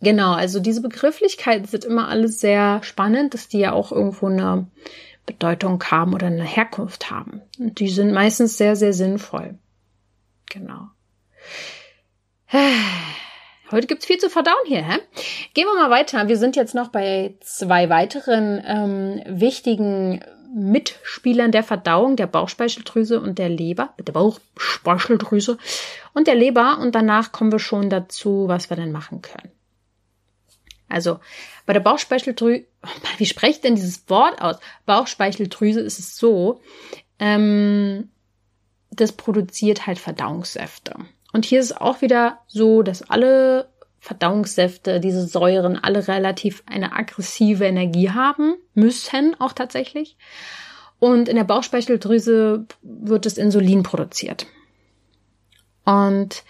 genau, 0.00 0.34
also 0.34 0.60
diese 0.60 0.80
Begrifflichkeiten 0.80 1.66
sind 1.66 1.84
immer 1.84 2.06
alles 2.06 2.38
sehr 2.38 2.84
spannend, 2.84 3.34
dass 3.34 3.48
die 3.48 3.58
ja 3.58 3.72
auch 3.72 3.90
irgendwo 3.90 4.28
eine 4.28 4.68
Bedeutung 5.26 5.82
haben 5.84 6.14
oder 6.14 6.26
eine 6.26 6.44
Herkunft 6.44 7.10
haben. 7.10 7.42
Und 7.58 7.80
die 7.80 7.88
sind 7.88 8.12
meistens 8.12 8.56
sehr, 8.56 8.76
sehr 8.76 8.92
sinnvoll. 8.92 9.58
Genau. 10.50 10.88
Heute 13.70 13.86
gibt's 13.86 14.06
viel 14.06 14.18
zu 14.18 14.28
verdauen 14.28 14.66
hier, 14.66 14.84
hä? 14.84 14.98
Gehen 15.54 15.66
wir 15.66 15.80
mal 15.80 15.90
weiter. 15.90 16.26
Wir 16.26 16.36
sind 16.36 16.56
jetzt 16.56 16.74
noch 16.74 16.88
bei 16.88 17.36
zwei 17.40 17.88
weiteren 17.88 18.60
ähm, 18.66 19.22
wichtigen 19.26 20.24
Mitspielern 20.52 21.52
der 21.52 21.62
Verdauung, 21.62 22.16
der 22.16 22.26
Bauchspeicheldrüse 22.26 23.20
und 23.20 23.38
der 23.38 23.48
Leber, 23.48 23.94
der 24.04 24.12
Bauchspeicheldrüse 24.12 25.58
und 26.12 26.26
der 26.26 26.34
Leber. 26.34 26.78
Und 26.80 26.96
danach 26.96 27.30
kommen 27.30 27.52
wir 27.52 27.60
schon 27.60 27.90
dazu, 27.90 28.48
was 28.48 28.70
wir 28.70 28.76
denn 28.76 28.90
machen 28.90 29.22
können. 29.22 29.52
Also 30.90 31.20
bei 31.66 31.72
der 31.72 31.80
Bauchspeicheldrüse, 31.80 32.66
wie 33.18 33.26
spreche 33.26 33.60
denn 33.60 33.74
dieses 33.74 34.08
Wort 34.08 34.40
aus? 34.42 34.56
Bauchspeicheldrüse 34.86 35.80
ist 35.80 35.98
es 35.98 36.16
so, 36.16 36.60
ähm, 37.18 38.10
das 38.90 39.12
produziert 39.12 39.86
halt 39.86 39.98
Verdauungssäfte. 39.98 40.96
Und 41.32 41.44
hier 41.44 41.60
ist 41.60 41.66
es 41.66 41.76
auch 41.76 42.00
wieder 42.02 42.40
so, 42.48 42.82
dass 42.82 43.08
alle 43.08 43.68
Verdauungssäfte, 44.00 44.98
diese 44.98 45.26
Säuren, 45.26 45.76
alle 45.76 46.08
relativ 46.08 46.62
eine 46.66 46.92
aggressive 46.92 47.64
Energie 47.64 48.10
haben, 48.10 48.54
müssen 48.74 49.38
auch 49.38 49.52
tatsächlich. 49.52 50.16
Und 50.98 51.28
in 51.28 51.36
der 51.36 51.44
Bauchspeicheldrüse 51.44 52.66
wird 52.82 53.26
das 53.26 53.38
Insulin 53.38 53.82
produziert. 53.82 54.46
Und 55.84 56.44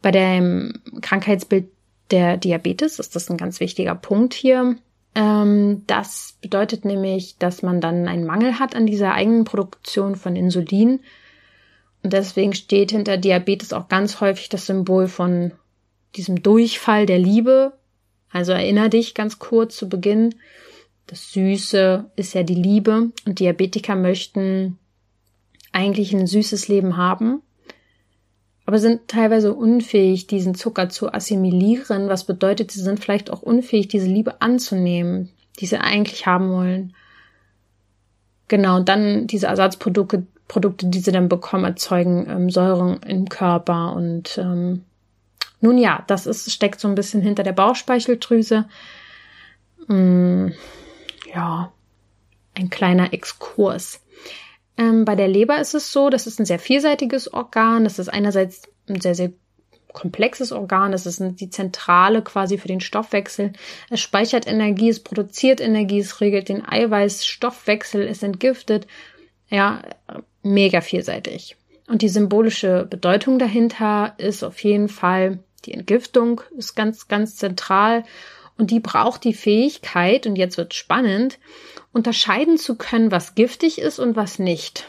bei 0.00 0.10
dem 0.10 0.82
Krankheitsbild 1.00 1.70
der 2.12 2.36
Diabetes 2.36 2.98
ist 2.98 3.16
das 3.16 3.30
ein 3.30 3.36
ganz 3.36 3.58
wichtiger 3.58 3.94
Punkt 3.94 4.34
hier. 4.34 4.76
Ähm, 5.14 5.82
das 5.86 6.36
bedeutet 6.40 6.84
nämlich, 6.84 7.38
dass 7.38 7.62
man 7.62 7.80
dann 7.80 8.06
einen 8.06 8.24
Mangel 8.24 8.58
hat 8.58 8.76
an 8.76 8.86
dieser 8.86 9.14
eigenen 9.14 9.44
Produktion 9.44 10.16
von 10.16 10.36
Insulin 10.36 11.00
und 12.02 12.12
deswegen 12.12 12.54
steht 12.54 12.90
hinter 12.90 13.16
Diabetes 13.16 13.72
auch 13.72 13.88
ganz 13.88 14.20
häufig 14.20 14.48
das 14.48 14.66
Symbol 14.66 15.08
von 15.08 15.52
diesem 16.16 16.42
Durchfall 16.42 17.06
der 17.06 17.18
Liebe. 17.18 17.72
Also 18.30 18.52
erinner 18.52 18.88
dich 18.88 19.14
ganz 19.14 19.38
kurz 19.38 19.76
zu 19.76 19.88
Beginn. 19.88 20.34
Das 21.06 21.32
Süße 21.32 22.10
ist 22.16 22.34
ja 22.34 22.42
die 22.42 22.54
Liebe 22.54 23.10
und 23.26 23.38
Diabetiker 23.38 23.94
möchten 23.94 24.78
eigentlich 25.72 26.12
ein 26.12 26.26
süßes 26.26 26.68
Leben 26.68 26.96
haben, 26.96 27.42
aber 28.64 28.78
sind 28.78 29.08
teilweise 29.08 29.54
unfähig, 29.54 30.26
diesen 30.26 30.54
Zucker 30.54 30.88
zu 30.88 31.12
assimilieren, 31.12 32.08
was 32.08 32.24
bedeutet, 32.24 32.70
sie 32.70 32.80
sind 32.80 33.00
vielleicht 33.00 33.30
auch 33.30 33.42
unfähig, 33.42 33.88
diese 33.88 34.06
Liebe 34.06 34.40
anzunehmen, 34.40 35.30
die 35.58 35.66
sie 35.66 35.78
eigentlich 35.78 36.26
haben 36.26 36.50
wollen. 36.50 36.94
Genau, 38.48 38.76
und 38.76 38.88
dann 38.88 39.26
diese 39.26 39.46
Ersatzprodukte, 39.46 40.26
Produkte, 40.46 40.86
die 40.86 40.98
sie 40.98 41.12
dann 41.12 41.30
bekommen, 41.30 41.64
erzeugen 41.64 42.28
ähm, 42.28 42.50
Säuren 42.50 43.00
im 43.04 43.28
Körper. 43.30 43.94
Und 43.94 44.36
ähm, 44.36 44.84
nun 45.62 45.78
ja, 45.78 46.04
das 46.06 46.26
ist, 46.26 46.52
steckt 46.52 46.78
so 46.78 46.88
ein 46.88 46.94
bisschen 46.94 47.22
hinter 47.22 47.42
der 47.42 47.52
Bauchspeicheldrüse. 47.52 48.66
Mm, 49.86 50.48
ja, 51.34 51.72
ein 52.54 52.68
kleiner 52.68 53.14
Exkurs. 53.14 54.01
Ähm, 54.76 55.04
bei 55.04 55.14
der 55.14 55.28
Leber 55.28 55.60
ist 55.60 55.74
es 55.74 55.92
so, 55.92 56.10
das 56.10 56.26
ist 56.26 56.40
ein 56.40 56.46
sehr 56.46 56.58
vielseitiges 56.58 57.32
Organ. 57.32 57.84
Das 57.84 57.98
ist 57.98 58.08
einerseits 58.08 58.62
ein 58.88 59.00
sehr, 59.00 59.14
sehr 59.14 59.32
komplexes 59.92 60.52
Organ. 60.52 60.92
Das 60.92 61.06
ist 61.06 61.20
die 61.20 61.50
Zentrale 61.50 62.22
quasi 62.22 62.58
für 62.58 62.68
den 62.68 62.80
Stoffwechsel. 62.80 63.52
Es 63.90 64.00
speichert 64.00 64.46
Energie, 64.46 64.88
es 64.88 65.00
produziert 65.00 65.60
Energie, 65.60 65.98
es 66.00 66.20
regelt 66.20 66.48
den 66.48 66.66
Eiweißstoffwechsel, 66.66 68.06
es 68.06 68.22
entgiftet. 68.22 68.86
Ja, 69.48 69.82
mega 70.42 70.80
vielseitig. 70.80 71.56
Und 71.88 72.00
die 72.00 72.08
symbolische 72.08 72.86
Bedeutung 72.88 73.38
dahinter 73.38 74.14
ist 74.16 74.42
auf 74.42 74.62
jeden 74.64 74.88
Fall 74.88 75.40
die 75.64 75.74
Entgiftung 75.74 76.40
ist 76.56 76.74
ganz, 76.74 77.08
ganz 77.08 77.36
zentral. 77.36 78.04
Und 78.56 78.70
die 78.70 78.80
braucht 78.80 79.24
die 79.24 79.34
Fähigkeit, 79.34 80.26
und 80.26 80.36
jetzt 80.36 80.56
wird 80.56 80.74
spannend, 80.74 81.38
unterscheiden 81.92 82.58
zu 82.58 82.76
können, 82.76 83.10
was 83.10 83.34
giftig 83.34 83.78
ist 83.78 83.98
und 83.98 84.16
was 84.16 84.38
nicht. 84.38 84.88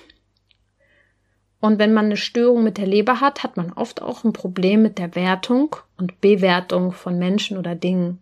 Und 1.60 1.80
wenn 1.80 1.94
man 1.94 2.06
eine 2.06 2.18
Störung 2.18 2.64
mit 2.64 2.78
der 2.78 2.88
Leber 2.88 3.22
hat, 3.22 3.44
hat 3.44 3.56
man 3.56 3.72
oft 3.72 4.02
auch 4.02 4.24
ein 4.24 4.34
Problem 4.34 4.82
mit 4.82 5.00
der 5.00 5.16
Wertung 5.16 5.76
und 5.98 6.20
Bewertung 6.20 6.92
von 6.92 7.18
Menschen 7.18 7.58
oder 7.58 7.74
Dingen. 7.74 8.20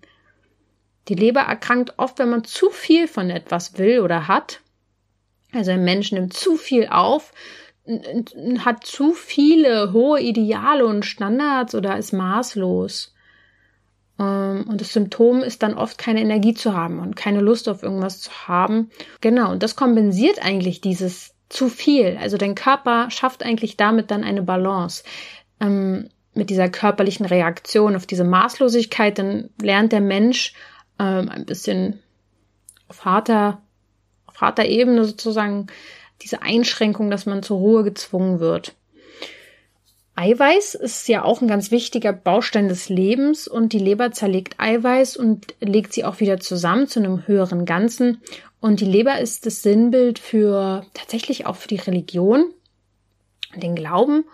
Die 1.07 1.15
Leber 1.15 1.41
erkrankt 1.41 1.95
oft, 1.97 2.19
wenn 2.19 2.29
man 2.29 2.43
zu 2.43 2.69
viel 2.69 3.07
von 3.07 3.31
etwas 3.31 3.79
will 3.79 4.01
oder 4.01 4.27
hat 4.27 4.61
also 5.51 5.71
ein 5.71 5.83
Mensch 5.83 6.11
nimmt 6.11 6.33
zu 6.33 6.55
viel 6.55 6.87
auf, 6.87 7.33
hat 8.59 8.85
zu 8.85 9.13
viele 9.13 9.91
hohe 9.91 10.21
Ideale 10.21 10.85
und 10.85 11.05
Standards 11.05 11.75
oder 11.75 11.97
ist 11.97 12.13
maßlos. 12.13 13.10
Ähm, 14.21 14.65
und 14.69 14.79
das 14.79 14.93
Symptom 14.93 15.41
ist 15.41 15.63
dann 15.63 15.73
oft 15.73 15.97
keine 15.97 16.21
Energie 16.21 16.53
zu 16.53 16.73
haben 16.73 16.99
und 16.99 17.15
keine 17.15 17.41
Lust 17.41 17.67
auf 17.67 17.83
irgendwas 17.83 18.21
zu 18.21 18.31
haben. 18.47 18.91
Genau, 19.19 19.51
und 19.51 19.63
das 19.63 19.75
kompensiert 19.75 20.43
eigentlich 20.43 20.79
dieses 20.79 21.33
zu 21.49 21.67
viel. 21.67 22.17
Also 22.21 22.37
dein 22.37 22.55
Körper 22.55 23.09
schafft 23.09 23.43
eigentlich 23.43 23.75
damit 23.75 24.11
dann 24.11 24.23
eine 24.23 24.43
Balance. 24.43 25.03
Ähm, 25.59 26.09
mit 26.33 26.49
dieser 26.49 26.69
körperlichen 26.69 27.25
Reaktion 27.25 27.95
auf 27.95 28.05
diese 28.05 28.23
Maßlosigkeit, 28.23 29.19
dann 29.19 29.49
lernt 29.61 29.91
der 29.91 29.99
Mensch 29.99 30.53
ähm, 30.97 31.27
ein 31.27 31.45
bisschen 31.45 31.99
auf 32.87 33.03
harter 33.03 33.61
Vaterebene 34.31 35.03
sozusagen 35.03 35.67
diese 36.21 36.41
Einschränkung, 36.41 37.11
dass 37.11 37.25
man 37.25 37.43
zur 37.43 37.57
Ruhe 37.57 37.83
gezwungen 37.83 38.39
wird. 38.39 38.75
Eiweiß 40.21 40.75
ist 40.75 41.07
ja 41.07 41.23
auch 41.23 41.41
ein 41.41 41.47
ganz 41.47 41.71
wichtiger 41.71 42.13
Baustein 42.13 42.67
des 42.67 42.89
Lebens 42.89 43.47
und 43.47 43.73
die 43.73 43.79
Leber 43.79 44.11
zerlegt 44.11 44.59
Eiweiß 44.59 45.17
und 45.17 45.55
legt 45.59 45.93
sie 45.93 46.05
auch 46.05 46.19
wieder 46.19 46.39
zusammen 46.39 46.87
zu 46.87 46.99
einem 46.99 47.25
höheren 47.25 47.65
Ganzen. 47.65 48.21
Und 48.59 48.81
die 48.81 48.85
Leber 48.85 49.19
ist 49.19 49.47
das 49.47 49.63
Sinnbild 49.63 50.19
für 50.19 50.85
tatsächlich 50.93 51.47
auch 51.47 51.55
für 51.55 51.69
die 51.69 51.77
Religion, 51.77 52.53
den 53.55 53.73
Glauben. 53.73 54.25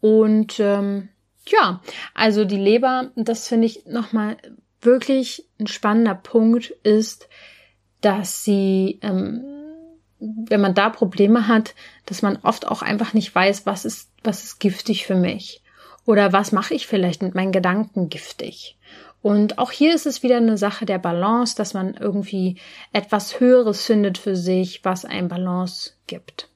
Und 0.00 0.60
ähm, 0.60 1.10
ja, 1.46 1.82
also 2.14 2.46
die 2.46 2.56
Leber, 2.56 3.10
das 3.14 3.46
finde 3.46 3.66
ich 3.66 3.84
nochmal 3.84 4.38
wirklich 4.80 5.44
ein 5.60 5.66
spannender 5.66 6.14
Punkt, 6.14 6.70
ist, 6.84 7.28
dass 8.00 8.44
sie 8.44 8.98
ähm, 9.02 9.44
wenn 10.24 10.60
man 10.60 10.74
da 10.74 10.88
Probleme 10.90 11.48
hat, 11.48 11.74
dass 12.06 12.22
man 12.22 12.38
oft 12.42 12.66
auch 12.66 12.82
einfach 12.82 13.12
nicht 13.12 13.34
weiß, 13.34 13.66
was 13.66 13.84
ist, 13.84 14.10
was 14.24 14.44
ist 14.44 14.60
giftig 14.60 15.06
für 15.06 15.14
mich? 15.14 15.62
Oder 16.06 16.32
was 16.32 16.52
mache 16.52 16.74
ich 16.74 16.86
vielleicht 16.86 17.22
mit 17.22 17.34
meinen 17.34 17.52
Gedanken 17.52 18.08
giftig? 18.08 18.76
Und 19.22 19.58
auch 19.58 19.70
hier 19.70 19.94
ist 19.94 20.04
es 20.04 20.22
wieder 20.22 20.36
eine 20.36 20.58
Sache 20.58 20.84
der 20.84 20.98
Balance, 20.98 21.56
dass 21.56 21.72
man 21.72 21.94
irgendwie 21.94 22.56
etwas 22.92 23.40
Höheres 23.40 23.84
findet 23.84 24.18
für 24.18 24.36
sich, 24.36 24.84
was 24.84 25.06
ein 25.06 25.28
Balance 25.28 25.92
gibt. 26.06 26.50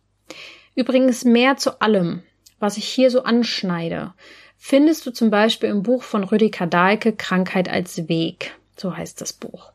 Übrigens 0.75 1.25
mehr 1.25 1.57
zu 1.57 1.81
allem, 1.81 2.23
was 2.59 2.77
ich 2.77 2.87
hier 2.87 3.11
so 3.11 3.23
anschneide, 3.23 4.13
findest 4.59 5.07
du 5.07 5.13
zum 5.13 5.31
Beispiel 5.31 5.71
im 5.71 5.83
Buch 5.83 6.03
von 6.03 6.25
Rüdiger 6.25 6.67
Dahlke 6.67 7.15
Krankheit 7.15 7.71
als 7.71 8.09
Weg. 8.09 8.55
So 8.77 8.95
heißt 8.95 9.21
das 9.21 9.33
Buch. 9.33 9.73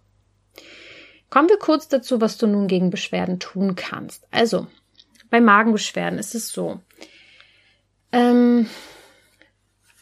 Kommen 1.31 1.49
wir 1.49 1.57
kurz 1.57 1.87
dazu, 1.87 2.21
was 2.21 2.37
du 2.37 2.45
nun 2.45 2.67
gegen 2.67 2.91
Beschwerden 2.91 3.39
tun 3.39 3.75
kannst. 3.75 4.27
Also, 4.29 4.67
bei 5.31 5.41
Magenbeschwerden 5.41 6.19
ist 6.19 6.35
es 6.35 6.49
so. 6.49 6.79
Ähm, 8.13 8.69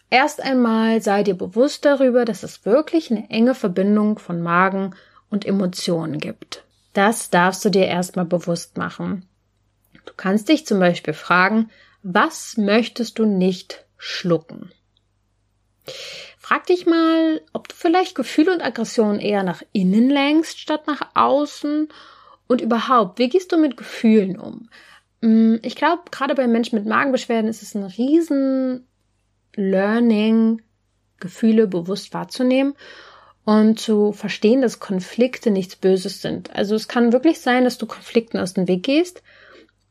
erst 0.09 0.41
einmal 0.41 1.01
sei 1.01 1.23
dir 1.23 1.35
bewusst 1.35 1.85
darüber, 1.85 2.25
dass 2.25 2.43
es 2.43 2.65
wirklich 2.65 3.09
eine 3.09 3.29
enge 3.29 3.55
Verbindung 3.55 4.19
von 4.19 4.41
Magen 4.41 4.93
und 5.29 5.45
Emotionen 5.45 6.19
gibt. 6.19 6.63
Das 6.93 7.29
darfst 7.29 7.63
du 7.63 7.69
dir 7.69 7.87
erstmal 7.87 8.25
bewusst 8.25 8.77
machen. 8.77 9.25
Du 10.05 10.13
kannst 10.15 10.49
dich 10.49 10.65
zum 10.65 10.79
Beispiel 10.79 11.13
fragen, 11.13 11.69
was 12.03 12.57
möchtest 12.57 13.17
du 13.17 13.25
nicht 13.25 13.85
schlucken? 13.97 14.71
Frag 16.37 16.65
dich 16.65 16.85
mal, 16.85 17.41
ob 17.53 17.69
du 17.69 17.75
vielleicht 17.75 18.15
Gefühle 18.15 18.51
und 18.51 18.61
Aggressionen 18.61 19.19
eher 19.19 19.43
nach 19.43 19.63
innen 19.71 20.09
lenkst 20.09 20.59
statt 20.59 20.85
nach 20.85 21.01
außen 21.13 21.87
und 22.47 22.59
überhaupt, 22.59 23.19
wie 23.19 23.29
gehst 23.29 23.53
du 23.53 23.57
mit 23.57 23.77
Gefühlen 23.77 24.37
um? 24.37 24.69
Mm, 25.21 25.55
ich 25.61 25.75
glaube, 25.75 26.03
gerade 26.11 26.35
bei 26.35 26.47
Menschen 26.47 26.77
mit 26.77 26.85
Magenbeschwerden 26.85 27.49
ist 27.49 27.61
es 27.61 27.75
ein 27.75 27.83
riesen 27.83 28.85
Learning, 29.55 30.61
Gefühle 31.19 31.67
bewusst 31.67 32.13
wahrzunehmen 32.13 32.73
und 33.45 33.79
zu 33.79 34.11
verstehen, 34.11 34.61
dass 34.61 34.79
Konflikte 34.79 35.51
nichts 35.51 35.75
Böses 35.75 36.21
sind. 36.21 36.53
Also 36.55 36.75
es 36.75 36.87
kann 36.87 37.13
wirklich 37.13 37.39
sein, 37.39 37.63
dass 37.63 37.77
du 37.77 37.85
Konflikten 37.85 38.37
aus 38.37 38.53
dem 38.53 38.67
Weg 38.67 38.83
gehst 38.83 39.23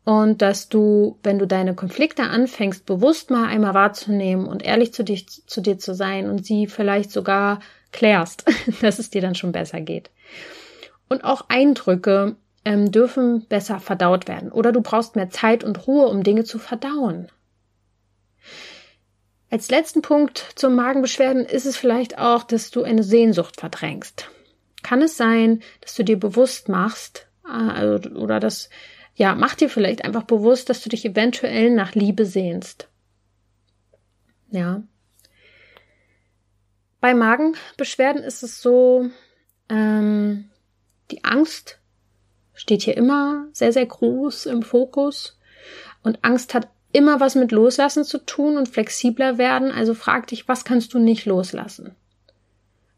und 0.04 0.42
dass 0.42 0.68
du, 0.68 1.18
wenn 1.22 1.38
du 1.38 1.46
deine 1.46 1.74
Konflikte 1.74 2.24
anfängst, 2.24 2.86
bewusst 2.86 3.30
mal 3.30 3.46
einmal 3.46 3.74
wahrzunehmen 3.74 4.46
und 4.46 4.62
ehrlich 4.62 4.92
zu, 4.92 5.04
dich, 5.04 5.46
zu 5.46 5.60
dir 5.60 5.78
zu 5.78 5.94
sein 5.94 6.28
und 6.28 6.44
sie 6.44 6.66
vielleicht 6.66 7.10
sogar 7.10 7.60
klärst, 7.92 8.44
dass 8.80 8.98
es 8.98 9.10
dir 9.10 9.20
dann 9.20 9.34
schon 9.34 9.52
besser 9.52 9.80
geht. 9.80 10.10
Und 11.08 11.24
auch 11.24 11.46
Eindrücke 11.48 12.36
ähm, 12.64 12.92
dürfen 12.92 13.46
besser 13.46 13.80
verdaut 13.80 14.28
werden 14.28 14.52
oder 14.52 14.72
du 14.72 14.80
brauchst 14.80 15.16
mehr 15.16 15.30
Zeit 15.30 15.64
und 15.64 15.86
Ruhe, 15.86 16.06
um 16.06 16.22
Dinge 16.22 16.44
zu 16.44 16.58
verdauen. 16.58 17.30
Als 19.50 19.70
letzten 19.70 20.02
Punkt 20.02 20.52
zum 20.54 20.76
Magenbeschwerden 20.76 21.44
ist 21.44 21.66
es 21.66 21.76
vielleicht 21.76 22.18
auch, 22.18 22.44
dass 22.44 22.70
du 22.70 22.84
eine 22.84 23.02
Sehnsucht 23.02 23.58
verdrängst. 23.58 24.30
Kann 24.82 25.02
es 25.02 25.16
sein, 25.16 25.60
dass 25.80 25.94
du 25.94 26.04
dir 26.04 26.18
bewusst 26.18 26.68
machst, 26.68 27.26
äh, 27.44 28.08
oder 28.10 28.38
dass, 28.38 28.70
ja, 29.14 29.34
mach 29.34 29.56
dir 29.56 29.68
vielleicht 29.68 30.04
einfach 30.04 30.22
bewusst, 30.22 30.70
dass 30.70 30.82
du 30.82 30.88
dich 30.88 31.04
eventuell 31.04 31.70
nach 31.70 31.94
Liebe 31.94 32.24
sehnst. 32.24 32.88
Ja. 34.50 34.82
Bei 37.00 37.14
Magenbeschwerden 37.14 38.22
ist 38.22 38.42
es 38.42 38.62
so, 38.62 39.10
ähm, 39.68 40.50
die 41.10 41.24
Angst 41.24 41.79
steht 42.54 42.82
hier 42.82 42.96
immer 42.96 43.46
sehr, 43.52 43.72
sehr 43.72 43.86
groß 43.86 44.46
im 44.46 44.62
Fokus. 44.62 45.38
Und 46.02 46.18
Angst 46.22 46.54
hat 46.54 46.68
immer 46.92 47.20
was 47.20 47.34
mit 47.34 47.52
Loslassen 47.52 48.04
zu 48.04 48.18
tun 48.18 48.56
und 48.56 48.68
flexibler 48.68 49.38
werden. 49.38 49.70
Also 49.70 49.94
frag 49.94 50.26
dich, 50.26 50.48
was 50.48 50.64
kannst 50.64 50.94
du 50.94 50.98
nicht 50.98 51.26
loslassen? 51.26 51.94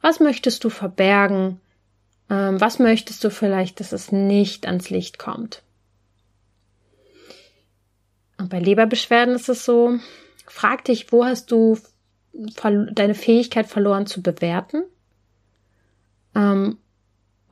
Was 0.00 0.20
möchtest 0.20 0.64
du 0.64 0.70
verbergen? 0.70 1.60
Ähm, 2.30 2.60
was 2.60 2.78
möchtest 2.78 3.22
du 3.24 3.30
vielleicht, 3.30 3.80
dass 3.80 3.92
es 3.92 4.12
nicht 4.12 4.66
ans 4.66 4.90
Licht 4.90 5.18
kommt? 5.18 5.62
Und 8.38 8.48
bei 8.48 8.58
Leberbeschwerden 8.58 9.34
ist 9.34 9.48
es 9.48 9.64
so, 9.64 9.98
frag 10.46 10.84
dich, 10.84 11.12
wo 11.12 11.24
hast 11.24 11.52
du 11.52 11.78
deine 12.32 13.14
Fähigkeit 13.14 13.66
verloren 13.66 14.06
zu 14.06 14.22
bewerten? 14.22 14.84
Ähm, 16.34 16.78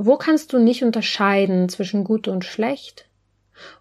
wo 0.02 0.16
kannst 0.16 0.54
du 0.54 0.58
nicht 0.58 0.82
unterscheiden 0.82 1.68
zwischen 1.68 2.04
gut 2.04 2.26
und 2.26 2.44
schlecht? 2.44 3.06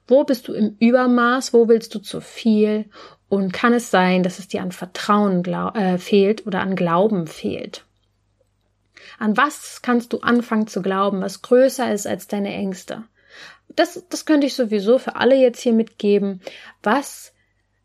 Wo 0.06 0.26
bist 0.26 0.50
du 0.50 0.54
im 0.54 0.76
Übermaß? 0.78 1.54
Wo 1.54 1.70
willst 1.70 1.96
du 1.96 2.00
zu 2.00 2.20
viel? 2.20 2.90
Und 3.30 3.54
kann 3.54 3.74
es 3.74 3.90
sein, 3.90 4.22
dass 4.22 4.38
es 4.38 4.50
dir 4.50 4.62
an 4.62 4.74
Vertrauen 4.74 5.46
äh, 5.46 5.98
fehlt 5.98 6.46
oder 6.46 6.60
an 6.60 6.76
Glauben 6.76 7.26
fehlt? 7.26 7.86
An 9.18 9.38
was 9.38 9.82
kannst 9.82 10.12
du 10.12 10.20
anfangen 10.20 10.68
zu 10.68 10.82
glauben, 10.82 11.22
was 11.22 11.42
größer 11.42 11.94
ist 11.94 12.06
als 12.06 12.28
deine 12.28 12.54
Ängste? 12.54 13.04
Das, 13.70 14.04
das 14.10 14.26
könnte 14.26 14.48
ich 14.48 14.56
sowieso 14.56 15.00
für 15.00 15.16
alle 15.16 15.36
jetzt 15.36 15.62
hier 15.62 15.74
mitgeben. 15.74 16.42
Was 16.84 17.34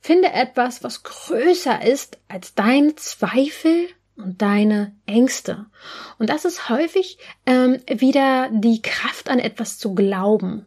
finde 0.00 0.32
etwas, 0.32 0.82
was 0.82 1.04
größer 1.04 1.86
ist 1.86 2.18
als 2.26 2.54
deine 2.54 2.96
Zweifel 2.96 3.86
und 4.16 4.42
deine 4.42 4.92
Ängste. 5.06 5.66
Und 6.18 6.30
das 6.30 6.44
ist 6.44 6.68
häufig 6.68 7.18
ähm, 7.46 7.80
wieder 7.88 8.50
die 8.52 8.82
Kraft 8.82 9.28
an 9.28 9.38
etwas 9.38 9.78
zu 9.78 9.94
glauben. 9.94 10.66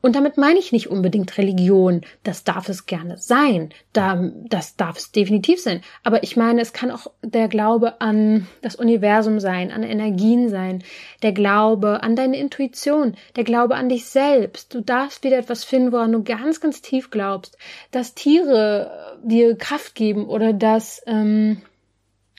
Und 0.00 0.14
damit 0.14 0.36
meine 0.36 0.60
ich 0.60 0.70
nicht 0.70 0.88
unbedingt 0.88 1.36
Religion. 1.38 2.02
Das 2.22 2.44
darf 2.44 2.68
es 2.68 2.86
gerne 2.86 3.18
sein. 3.18 3.70
das 3.92 4.76
darf 4.76 4.96
es 4.96 5.10
definitiv 5.10 5.60
sein. 5.60 5.82
Aber 6.04 6.22
ich 6.22 6.36
meine, 6.36 6.60
es 6.60 6.72
kann 6.72 6.92
auch 6.92 7.08
der 7.22 7.48
Glaube 7.48 8.00
an 8.00 8.46
das 8.62 8.76
Universum 8.76 9.40
sein, 9.40 9.72
an 9.72 9.82
Energien 9.82 10.50
sein, 10.50 10.84
der 11.22 11.32
Glaube 11.32 12.02
an 12.04 12.14
deine 12.14 12.38
Intuition, 12.38 13.16
der 13.34 13.42
Glaube 13.42 13.74
an 13.74 13.88
dich 13.88 14.06
selbst. 14.06 14.72
Du 14.72 14.80
darfst 14.82 15.24
wieder 15.24 15.38
etwas 15.38 15.64
finden, 15.64 15.90
woran 15.90 16.12
du 16.12 16.22
ganz, 16.22 16.60
ganz 16.60 16.80
tief 16.80 17.10
glaubst, 17.10 17.58
dass 17.90 18.14
Tiere 18.14 19.18
dir 19.24 19.56
Kraft 19.58 19.96
geben 19.96 20.26
oder 20.26 20.52
dass, 20.52 21.02
ähm, 21.06 21.60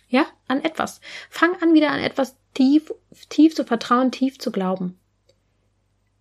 ja, 0.09 0.25
an 0.47 0.63
etwas. 0.63 1.01
Fang 1.29 1.55
an, 1.61 1.73
wieder 1.73 1.91
an 1.91 1.99
etwas 1.99 2.35
tief, 2.53 2.91
tief 3.29 3.55
zu 3.55 3.63
vertrauen, 3.63 4.11
tief 4.11 4.39
zu 4.39 4.51
glauben. 4.51 4.99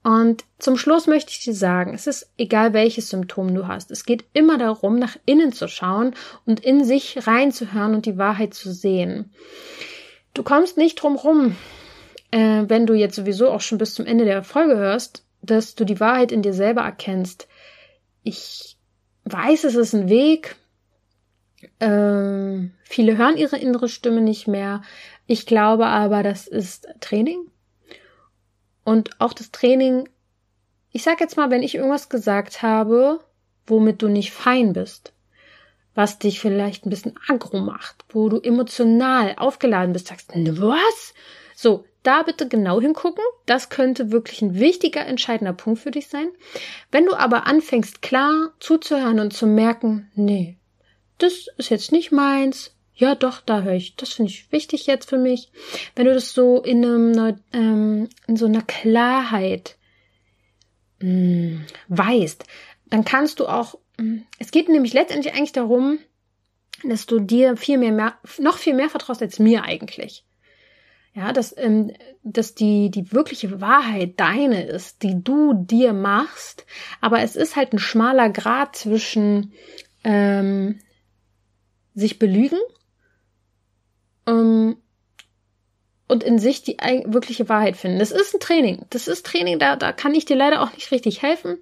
Und 0.04 0.44
zum 0.58 0.76
Schluss 0.76 1.06
möchte 1.06 1.32
ich 1.32 1.40
dir 1.40 1.54
sagen, 1.54 1.92
es 1.92 2.06
ist 2.06 2.30
egal, 2.38 2.72
welches 2.72 3.10
Symptom 3.10 3.54
du 3.54 3.66
hast. 3.66 3.90
Es 3.90 4.04
geht 4.04 4.24
immer 4.32 4.56
darum, 4.56 4.98
nach 4.98 5.16
innen 5.26 5.52
zu 5.52 5.68
schauen 5.68 6.14
und 6.46 6.60
in 6.60 6.84
sich 6.84 7.26
reinzuhören 7.26 7.94
und 7.94 8.06
die 8.06 8.16
Wahrheit 8.16 8.54
zu 8.54 8.72
sehen. 8.72 9.32
Du 10.34 10.42
kommst 10.42 10.76
nicht 10.76 11.02
drum 11.02 11.16
rum, 11.16 11.56
äh, 12.30 12.64
wenn 12.68 12.86
du 12.86 12.94
jetzt 12.94 13.16
sowieso 13.16 13.50
auch 13.50 13.60
schon 13.60 13.78
bis 13.78 13.94
zum 13.94 14.06
Ende 14.06 14.24
der 14.24 14.44
Folge 14.44 14.76
hörst, 14.76 15.24
dass 15.42 15.74
du 15.74 15.84
die 15.84 16.00
Wahrheit 16.00 16.30
in 16.30 16.42
dir 16.42 16.54
selber 16.54 16.82
erkennst. 16.82 17.48
Ich 18.22 18.76
weiß, 19.24 19.64
es 19.64 19.74
ist 19.74 19.94
ein 19.94 20.08
Weg. 20.08 20.56
Ähm, 21.80 22.72
viele 22.82 23.16
hören 23.16 23.36
ihre 23.36 23.58
innere 23.58 23.88
Stimme 23.88 24.20
nicht 24.20 24.46
mehr. 24.46 24.82
Ich 25.26 25.46
glaube 25.46 25.86
aber, 25.86 26.22
das 26.22 26.46
ist 26.46 26.88
Training. 27.00 27.50
Und 28.84 29.20
auch 29.20 29.32
das 29.32 29.50
Training, 29.50 30.08
ich 30.92 31.02
sag 31.02 31.20
jetzt 31.20 31.36
mal, 31.36 31.50
wenn 31.50 31.62
ich 31.62 31.74
irgendwas 31.74 32.08
gesagt 32.08 32.62
habe, 32.62 33.20
womit 33.66 34.02
du 34.02 34.08
nicht 34.08 34.32
fein 34.32 34.72
bist, 34.72 35.12
was 35.94 36.18
dich 36.18 36.40
vielleicht 36.40 36.86
ein 36.86 36.90
bisschen 36.90 37.14
aggro 37.28 37.60
macht, 37.60 38.04
wo 38.10 38.28
du 38.28 38.40
emotional 38.40 39.34
aufgeladen 39.36 39.92
bist, 39.92 40.06
sagst, 40.06 40.30
was? 40.34 41.14
So, 41.54 41.84
da 42.02 42.22
bitte 42.22 42.48
genau 42.48 42.80
hingucken. 42.80 43.24
Das 43.44 43.68
könnte 43.68 44.12
wirklich 44.12 44.40
ein 44.42 44.58
wichtiger, 44.58 45.04
entscheidender 45.04 45.52
Punkt 45.52 45.80
für 45.80 45.90
dich 45.90 46.06
sein. 46.08 46.28
Wenn 46.90 47.04
du 47.04 47.14
aber 47.14 47.46
anfängst, 47.46 48.00
klar 48.00 48.52
zuzuhören 48.60 49.20
und 49.20 49.32
zu 49.32 49.46
merken, 49.46 50.10
nee, 50.14 50.57
das 51.18 51.48
ist 51.56 51.70
jetzt 51.70 51.92
nicht 51.92 52.12
meins, 52.12 52.74
ja, 52.98 53.14
doch, 53.14 53.40
da 53.40 53.62
höre 53.62 53.74
ich. 53.74 53.94
Das 53.94 54.12
finde 54.12 54.32
ich 54.32 54.50
wichtig 54.50 54.86
jetzt 54.86 55.08
für 55.08 55.18
mich. 55.18 55.52
Wenn 55.94 56.06
du 56.06 56.14
das 56.14 56.34
so 56.34 56.60
in 56.60 56.84
einem, 56.84 57.38
ähm, 57.52 58.08
in 58.26 58.36
so 58.36 58.46
einer 58.46 58.62
Klarheit 58.62 59.76
mh, 60.98 61.08
mm, 61.08 61.66
weißt, 61.88 62.44
dann 62.86 63.04
kannst 63.04 63.38
du 63.38 63.46
auch, 63.46 63.78
mh, 63.98 64.04
mm, 64.04 64.26
es 64.40 64.50
geht 64.50 64.68
nämlich 64.68 64.94
letztendlich 64.94 65.34
eigentlich 65.34 65.52
darum, 65.52 66.00
dass 66.82 67.06
du 67.06 67.20
dir 67.20 67.56
viel 67.56 67.78
mehr, 67.78 67.92
mehr 67.92 68.18
noch 68.38 68.58
viel 68.58 68.74
mehr 68.74 68.90
vertraust 68.90 69.22
als 69.22 69.38
mir 69.38 69.62
eigentlich. 69.62 70.24
Ja, 71.14 71.32
dass, 71.32 71.56
ähm, 71.56 71.92
dass 72.24 72.54
die, 72.54 72.90
die 72.90 73.12
wirkliche 73.12 73.60
Wahrheit 73.60 74.14
deine 74.18 74.64
ist, 74.66 75.02
die 75.04 75.22
du 75.22 75.54
dir 75.54 75.92
machst. 75.92 76.66
Aber 77.00 77.20
es 77.20 77.36
ist 77.36 77.54
halt 77.54 77.72
ein 77.72 77.78
schmaler 77.78 78.30
Grad 78.30 78.76
zwischen 78.76 79.52
ähm, 80.04 80.80
sich 81.98 82.18
belügen 82.18 82.58
ähm, 84.26 84.76
und 86.06 86.22
in 86.24 86.38
sich 86.38 86.62
die 86.62 86.76
wirkliche 87.06 87.48
Wahrheit 87.48 87.76
finden. 87.76 87.98
Das 87.98 88.10
ist 88.10 88.34
ein 88.34 88.40
Training. 88.40 88.86
Das 88.90 89.08
ist 89.08 89.26
Training, 89.26 89.58
da, 89.58 89.76
da 89.76 89.92
kann 89.92 90.14
ich 90.14 90.24
dir 90.24 90.36
leider 90.36 90.62
auch 90.62 90.72
nicht 90.72 90.90
richtig 90.90 91.22
helfen 91.22 91.58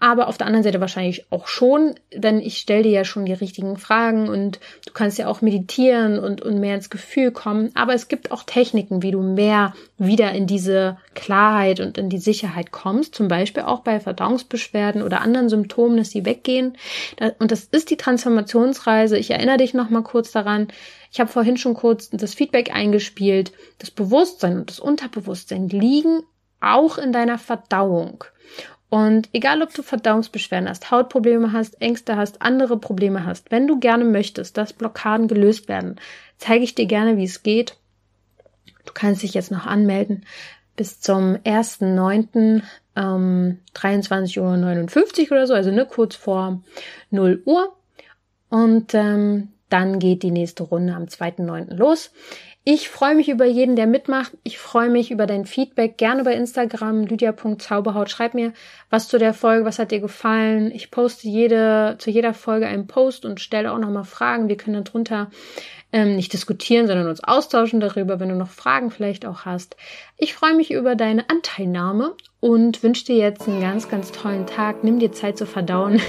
aber 0.00 0.28
auf 0.28 0.38
der 0.38 0.46
anderen 0.46 0.62
Seite 0.62 0.80
wahrscheinlich 0.80 1.26
auch 1.30 1.48
schon, 1.48 1.96
denn 2.14 2.40
ich 2.40 2.58
stelle 2.58 2.84
dir 2.84 2.92
ja 2.92 3.04
schon 3.04 3.26
die 3.26 3.32
richtigen 3.32 3.76
Fragen 3.76 4.28
und 4.28 4.60
du 4.86 4.92
kannst 4.92 5.18
ja 5.18 5.26
auch 5.26 5.42
meditieren 5.42 6.20
und, 6.20 6.40
und 6.40 6.60
mehr 6.60 6.76
ins 6.76 6.88
Gefühl 6.88 7.32
kommen. 7.32 7.70
Aber 7.74 7.94
es 7.94 8.06
gibt 8.06 8.30
auch 8.30 8.44
Techniken, 8.44 9.02
wie 9.02 9.10
du 9.10 9.20
mehr 9.20 9.74
wieder 9.98 10.30
in 10.32 10.46
diese 10.46 10.98
Klarheit 11.14 11.80
und 11.80 11.98
in 11.98 12.10
die 12.10 12.18
Sicherheit 12.18 12.70
kommst, 12.70 13.16
zum 13.16 13.26
Beispiel 13.26 13.64
auch 13.64 13.80
bei 13.80 13.98
Verdauungsbeschwerden 13.98 15.02
oder 15.02 15.20
anderen 15.20 15.48
Symptomen, 15.48 15.96
dass 15.96 16.10
sie 16.10 16.24
weggehen. 16.24 16.76
Und 17.40 17.50
das 17.50 17.64
ist 17.64 17.90
die 17.90 17.96
Transformationsreise. 17.96 19.18
Ich 19.18 19.32
erinnere 19.32 19.56
dich 19.56 19.74
noch 19.74 19.90
mal 19.90 20.02
kurz 20.02 20.30
daran. 20.30 20.68
Ich 21.10 21.18
habe 21.18 21.30
vorhin 21.30 21.56
schon 21.56 21.74
kurz 21.74 22.08
das 22.10 22.34
Feedback 22.34 22.72
eingespielt. 22.72 23.50
Das 23.78 23.90
Bewusstsein 23.90 24.58
und 24.58 24.70
das 24.70 24.78
Unterbewusstsein 24.78 25.68
liegen 25.68 26.22
auch 26.60 26.98
in 26.98 27.12
deiner 27.12 27.38
Verdauung. 27.38 28.24
Und 28.90 29.28
egal, 29.32 29.60
ob 29.62 29.74
du 29.74 29.82
Verdauungsbeschwerden 29.82 30.68
hast, 30.68 30.90
Hautprobleme 30.90 31.52
hast, 31.52 31.80
Ängste 31.80 32.16
hast, 32.16 32.40
andere 32.40 32.78
Probleme 32.78 33.26
hast, 33.26 33.50
wenn 33.50 33.66
du 33.66 33.78
gerne 33.78 34.04
möchtest, 34.04 34.56
dass 34.56 34.72
Blockaden 34.72 35.28
gelöst 35.28 35.68
werden, 35.68 35.96
zeige 36.38 36.64
ich 36.64 36.74
dir 36.74 36.86
gerne, 36.86 37.18
wie 37.18 37.24
es 37.24 37.42
geht. 37.42 37.76
Du 38.86 38.92
kannst 38.94 39.22
dich 39.22 39.34
jetzt 39.34 39.50
noch 39.50 39.66
anmelden. 39.66 40.24
bis 40.76 41.00
zum 41.00 41.34
1.9. 41.44 42.62
Ähm, 42.96 43.58
23.59 43.74 44.40
Uhr 44.40 45.32
oder 45.32 45.46
so, 45.46 45.54
also 45.54 45.70
ne, 45.70 45.84
kurz 45.86 46.14
vor 46.14 46.62
0 47.10 47.42
Uhr. 47.44 47.76
Und 48.48 48.94
ähm, 48.94 49.48
dann 49.68 49.98
geht 49.98 50.22
die 50.22 50.30
nächste 50.30 50.62
Runde 50.62 50.94
am 50.94 51.04
2.9. 51.04 51.74
los. 51.74 52.12
Ich 52.70 52.90
freue 52.90 53.14
mich 53.14 53.30
über 53.30 53.46
jeden, 53.46 53.76
der 53.76 53.86
mitmacht. 53.86 54.36
Ich 54.42 54.58
freue 54.58 54.90
mich 54.90 55.10
über 55.10 55.26
dein 55.26 55.46
Feedback. 55.46 55.96
Gerne 55.96 56.22
bei 56.22 56.34
Instagram, 56.34 57.06
lydia.zauberhaut. 57.06 58.10
Schreib 58.10 58.34
mir 58.34 58.52
was 58.90 59.08
zu 59.08 59.18
der 59.18 59.32
Folge, 59.32 59.64
was 59.64 59.78
hat 59.78 59.90
dir 59.90 60.00
gefallen. 60.00 60.70
Ich 60.70 60.90
poste 60.90 61.28
jede, 61.28 61.96
zu 61.98 62.10
jeder 62.10 62.34
Folge 62.34 62.66
einen 62.66 62.86
Post 62.86 63.24
und 63.24 63.40
stelle 63.40 63.72
auch 63.72 63.78
nochmal 63.78 64.04
Fragen. 64.04 64.48
Wir 64.48 64.58
können 64.58 64.74
dann 64.74 64.84
drunter 64.84 65.30
ähm, 65.92 66.16
nicht 66.16 66.32
diskutieren, 66.32 66.86
sondern 66.86 67.08
uns 67.08 67.24
austauschen 67.24 67.80
darüber, 67.80 68.20
wenn 68.20 68.28
du 68.28 68.34
noch 68.34 68.50
Fragen 68.50 68.90
vielleicht 68.90 69.24
auch 69.24 69.44
hast. 69.44 69.76
Ich 70.16 70.34
freue 70.34 70.54
mich 70.54 70.70
über 70.70 70.96
deine 70.96 71.28
Anteilnahme 71.30 72.14
und 72.40 72.82
wünsche 72.82 73.06
dir 73.06 73.16
jetzt 73.16 73.48
einen 73.48 73.60
ganz, 73.60 73.88
ganz 73.88 74.12
tollen 74.12 74.46
Tag. 74.46 74.84
Nimm 74.84 74.98
dir 74.98 75.12
Zeit 75.12 75.38
zu 75.38 75.46
verdauen. 75.46 76.00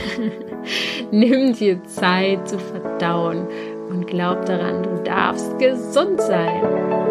Nimm 1.12 1.54
dir 1.54 1.84
Zeit 1.86 2.48
zu 2.48 2.60
verdauen 2.60 3.48
und 3.90 4.06
glaub 4.06 4.46
daran, 4.46 4.84
du 4.84 5.04
darfst 5.04 5.58
gesund 5.60 6.22
sein. 6.22 7.09